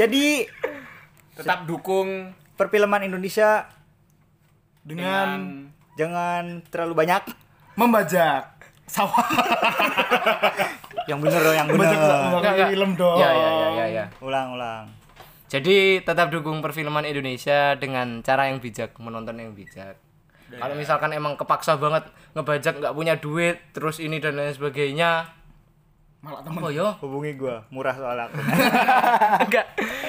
Jadi 0.01 0.45
Tetap 1.41 1.65
dukung 1.65 2.09
perfilman 2.55 3.03
Indonesia 3.03 3.65
Dengan 4.81 5.65
jangan 5.95 6.65
terlalu 6.69 6.95
banyak. 6.97 7.23
membajak 7.75 8.45
sawah. 8.85 9.25
Yang 11.09 11.19
bener 11.23 11.41
dong, 11.41 11.57
yang 11.57 11.67
Membajak 11.67 11.97
bener. 11.97 12.39
enggak. 12.39 12.69
film 12.71 12.91
dong. 12.95 13.19
Ya, 13.19 13.31
ya, 13.31 13.51
ya, 13.51 13.69
ya, 13.73 13.87
ya. 13.89 14.05
Ulang, 14.21 14.55
ulang. 14.55 14.85
Jadi 15.49 15.99
tetap 16.01 16.31
dukung 16.31 16.61
perfilman 16.61 17.03
Indonesia 17.03 17.75
dengan 17.75 18.21
cara 18.21 18.47
yang 18.47 18.61
bijak, 18.61 18.95
menonton 18.97 19.35
yang 19.35 19.51
bijak. 19.51 19.99
Kalau 20.51 20.75
misalkan 20.75 21.11
emang 21.11 21.35
kepaksa 21.35 21.75
banget 21.75 22.07
ngebajak 22.33 22.79
nggak 22.79 22.95
punya 22.95 23.15
duit, 23.17 23.59
terus 23.71 23.99
ini 23.99 24.19
dan 24.19 24.35
lain 24.35 24.51
sebagainya, 24.51 25.27
Malah 26.21 26.45
temen. 26.45 26.61
oh 26.61 26.69
yo, 26.69 26.89
Hubungi 27.01 27.33
gua, 27.33 27.65
murah 27.73 27.97
soal 27.97 28.19
aku. 28.21 28.37
enggak, 29.49 29.67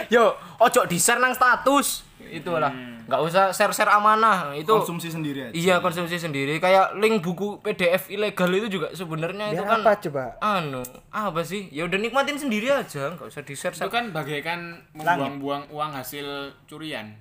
yo, 0.08 0.36
ojo 0.60 0.84
di 0.84 1.00
share 1.00 1.18
nang 1.18 1.32
status, 1.32 2.04
itulah, 2.20 2.68
nggak 3.08 3.22
usah 3.24 3.56
share 3.56 3.72
share 3.72 3.88
amanah, 3.88 4.52
itu 4.52 4.68
Konsumsi 4.68 5.08
sendiri 5.08 5.48
aja. 5.48 5.54
iya 5.56 5.76
konsumsi 5.80 6.20
sendiri. 6.20 6.60
Kayak 6.60 7.00
link 7.00 7.24
buku 7.24 7.64
PDF 7.64 8.12
ilegal 8.12 8.52
itu 8.52 8.68
juga 8.70 8.92
sebenarnya 8.92 9.56
itu 9.56 9.64
kan 9.64 9.80
apa 9.80 9.92
coba? 10.04 10.24
anu 10.44 10.84
apa 11.08 11.48
sih? 11.48 11.72
Ya 11.72 11.88
udah 11.88 11.96
nikmatin 11.96 12.36
sendiri 12.36 12.68
aja, 12.68 13.16
nggak 13.16 13.32
usah 13.32 13.44
di 13.48 13.56
share. 13.56 13.72
itu 13.72 13.88
kan 13.88 14.12
bagaikan 14.12 14.84
membuang-buang 14.92 15.72
uang 15.72 15.92
hasil 15.96 16.28
curian. 16.68 17.16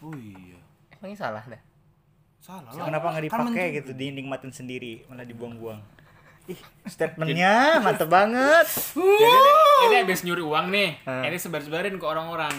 Oh 0.00 0.16
iya. 0.16 0.56
Emangnya 0.96 1.28
salah 1.28 1.44
dah. 1.44 1.60
Salah 2.40 2.72
lah. 2.72 2.88
Kenapa 2.88 3.12
nggak 3.12 3.28
Kan 3.28 3.52
dipakai 3.52 3.66
gitu, 3.76 3.92
dinikmatin 3.92 4.48
sendiri, 4.48 5.04
malah 5.12 5.28
dibuang-buang. 5.28 5.99
Ih, 6.46 6.58
statementnya 6.84 7.78
mantep 7.78 8.06
banget. 8.06 8.64
Jadi 8.92 9.26
ini, 9.26 9.50
ini 9.84 9.94
habis 9.98 10.18
nyuri 10.22 10.40
uang 10.40 10.64
nih. 10.68 10.88
Ini 11.04 11.36
sebar-sebarin 11.36 11.94
ke 11.94 12.02
orang-orang. 12.02 12.50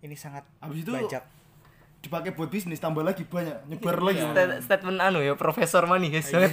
Ini 0.00 0.12
sangat 0.12 0.42
Habis 0.58 0.82
itu 0.82 0.90
bajak. 0.90 1.22
dipakai 1.98 2.32
buat 2.32 2.48
bisnis 2.48 2.76
tambah 2.76 3.00
lagi 3.00 3.22
banyak 3.22 3.54
nyebar 3.66 3.96
lagi. 3.96 4.20
Stat- 4.20 4.58
Statement 4.60 4.98
anu 4.98 5.18
ya, 5.18 5.32
Profesor 5.32 5.82
Manihes 5.84 6.28
banget. 6.28 6.50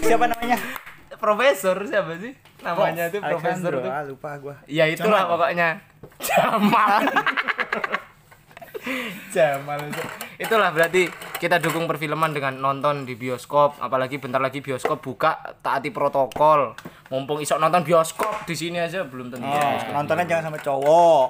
Siapa 0.00 0.24
namanya? 0.26 0.58
profesor 1.14 1.76
siapa 1.82 2.16
sih? 2.16 2.30
Namanya 2.60 3.08
tuh 3.08 3.18
profesor 3.18 3.72
tuh. 3.74 3.88
Ah, 3.88 4.02
lupa 4.02 4.30
gua. 4.36 4.54
Ya 4.66 4.84
itulah 4.84 5.24
pokoknya. 5.24 5.80
Jamal. 6.20 7.00
Jamal. 9.32 9.80
Itulah 10.36 10.68
berarti 10.68 11.08
kita 11.44 11.60
dukung 11.60 11.84
perfilman 11.84 12.32
dengan 12.32 12.56
nonton 12.56 13.04
di 13.04 13.20
bioskop, 13.20 13.76
apalagi 13.76 14.16
bentar 14.16 14.40
lagi 14.40 14.64
bioskop 14.64 15.04
buka, 15.04 15.60
taati 15.60 15.92
protokol. 15.92 16.72
Mumpung 17.12 17.44
isok 17.44 17.60
nonton 17.60 17.84
bioskop 17.84 18.48
di 18.48 18.56
sini 18.56 18.80
aja 18.80 19.04
belum 19.04 19.28
tentu. 19.28 19.44
Oh, 19.44 19.76
nontonnya 19.92 20.24
jangan 20.24 20.48
sama 20.48 20.58
cowok. 20.64 21.28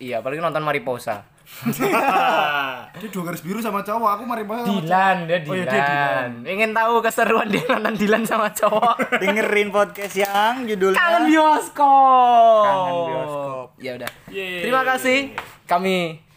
Iya, 0.00 0.24
apalagi 0.24 0.40
nonton 0.40 0.64
Mariposa. 0.64 1.28
Dia 2.96 3.08
dua 3.12 3.22
garis 3.28 3.44
biru 3.44 3.60
sama 3.60 3.84
cowok, 3.84 4.10
aku 4.16 4.22
mari 4.24 4.48
banget. 4.48 4.64
Dilan, 4.80 5.16
dia 5.28 5.38
Oh, 5.44 5.52
iya, 5.52 5.66
Dilan. 5.66 5.68
dia 5.68 5.82
Dilan. 5.84 6.30
Ingin 6.46 6.70
tahu 6.72 6.94
keseruan 7.04 7.48
dia 7.52 7.64
nonton 7.68 7.94
Dilan 8.00 8.22
sama 8.24 8.48
cowok? 8.56 8.96
Dengerin 9.20 9.68
podcast 9.68 10.14
yang 10.16 10.64
judulnya 10.64 10.96
Kangen 10.96 11.22
bioskop. 11.28 12.64
Kangen 12.64 12.96
bioskop. 13.12 13.66
Ya 13.76 13.92
udah. 14.00 14.10
Terima 14.32 14.82
kasih. 14.88 15.36
Kami 15.68 16.29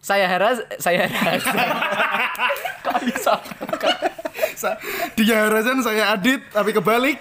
saya 0.00 0.24
Heras, 0.24 0.64
saya 0.80 1.04
Heras. 1.04 1.44
Kok 2.84 2.98
bisa? 3.04 3.34
Sa- 4.56 4.80
Dia 5.16 5.48
saya 5.80 6.16
Adit, 6.16 6.40
tapi 6.48 6.72
kebalik. 6.72 7.20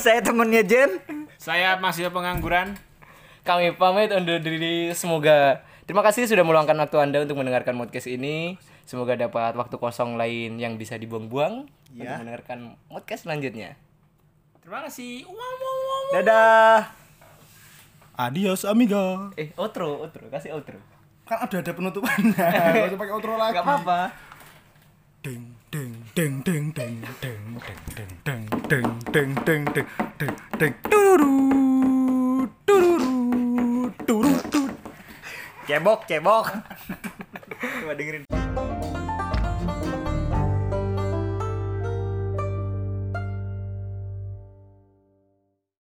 Saya 0.00 0.24
temennya 0.24 0.64
Jen. 0.64 1.00
Saya 1.36 1.76
masih 1.76 2.08
pengangguran. 2.08 2.72
Kami 3.44 3.76
pamit 3.76 4.08
undur 4.08 4.40
diri. 4.40 4.96
Semoga 4.96 5.60
terima 5.84 6.00
kasih 6.00 6.24
sudah 6.24 6.40
meluangkan 6.40 6.76
waktu 6.80 6.96
Anda 6.96 7.20
untuk 7.20 7.36
mendengarkan 7.36 7.76
podcast 7.76 8.08
ini. 8.08 8.56
Semoga 8.84 9.16
dapat 9.16 9.52
waktu 9.52 9.76
kosong 9.76 10.16
lain 10.16 10.56
yang 10.56 10.76
bisa 10.76 10.96
dibuang-buang 10.96 11.68
untuk 11.68 12.04
Ya. 12.04 12.16
mendengarkan 12.16 12.80
podcast 12.88 13.28
selanjutnya. 13.28 13.76
Terima 14.60 14.88
kasih. 14.88 15.28
Wow, 15.28 15.36
wow, 15.36 15.76
wow. 15.84 16.04
Dadah. 16.16 16.78
Adios 18.16 18.64
amiga. 18.64 19.28
Eh, 19.36 19.52
outro, 19.54 20.00
outro, 20.00 20.24
kasih 20.32 20.56
outro. 20.56 20.80
Kan 21.24 21.40
ada 21.40 21.56
ada 21.56 21.72
penutupannya. 21.72 22.36
Gak 22.36 22.84
usah 22.92 22.98
pakai 23.00 23.14
outro 23.16 23.34
lagi. 23.40 23.56
Gak 23.56 23.64
apa-apa. 23.64 24.00
Deng 25.24 25.56
deng 25.72 25.92
deng 26.12 26.34
deng 26.44 26.64
deng 26.76 26.94
deng 27.24 27.40
deng 27.64 27.80
deng 27.96 28.12
deng 28.68 28.88
deng 29.08 29.30
deng 29.40 29.62
deng 29.72 29.88
deng 30.20 30.34
deng 30.60 30.74
tururu 30.84 32.44
tururu 32.68 33.88
tururu 34.04 34.62
Cebok, 35.64 36.04
cebok. 36.04 36.44
Coba 37.80 37.92
dengerin. 37.96 38.83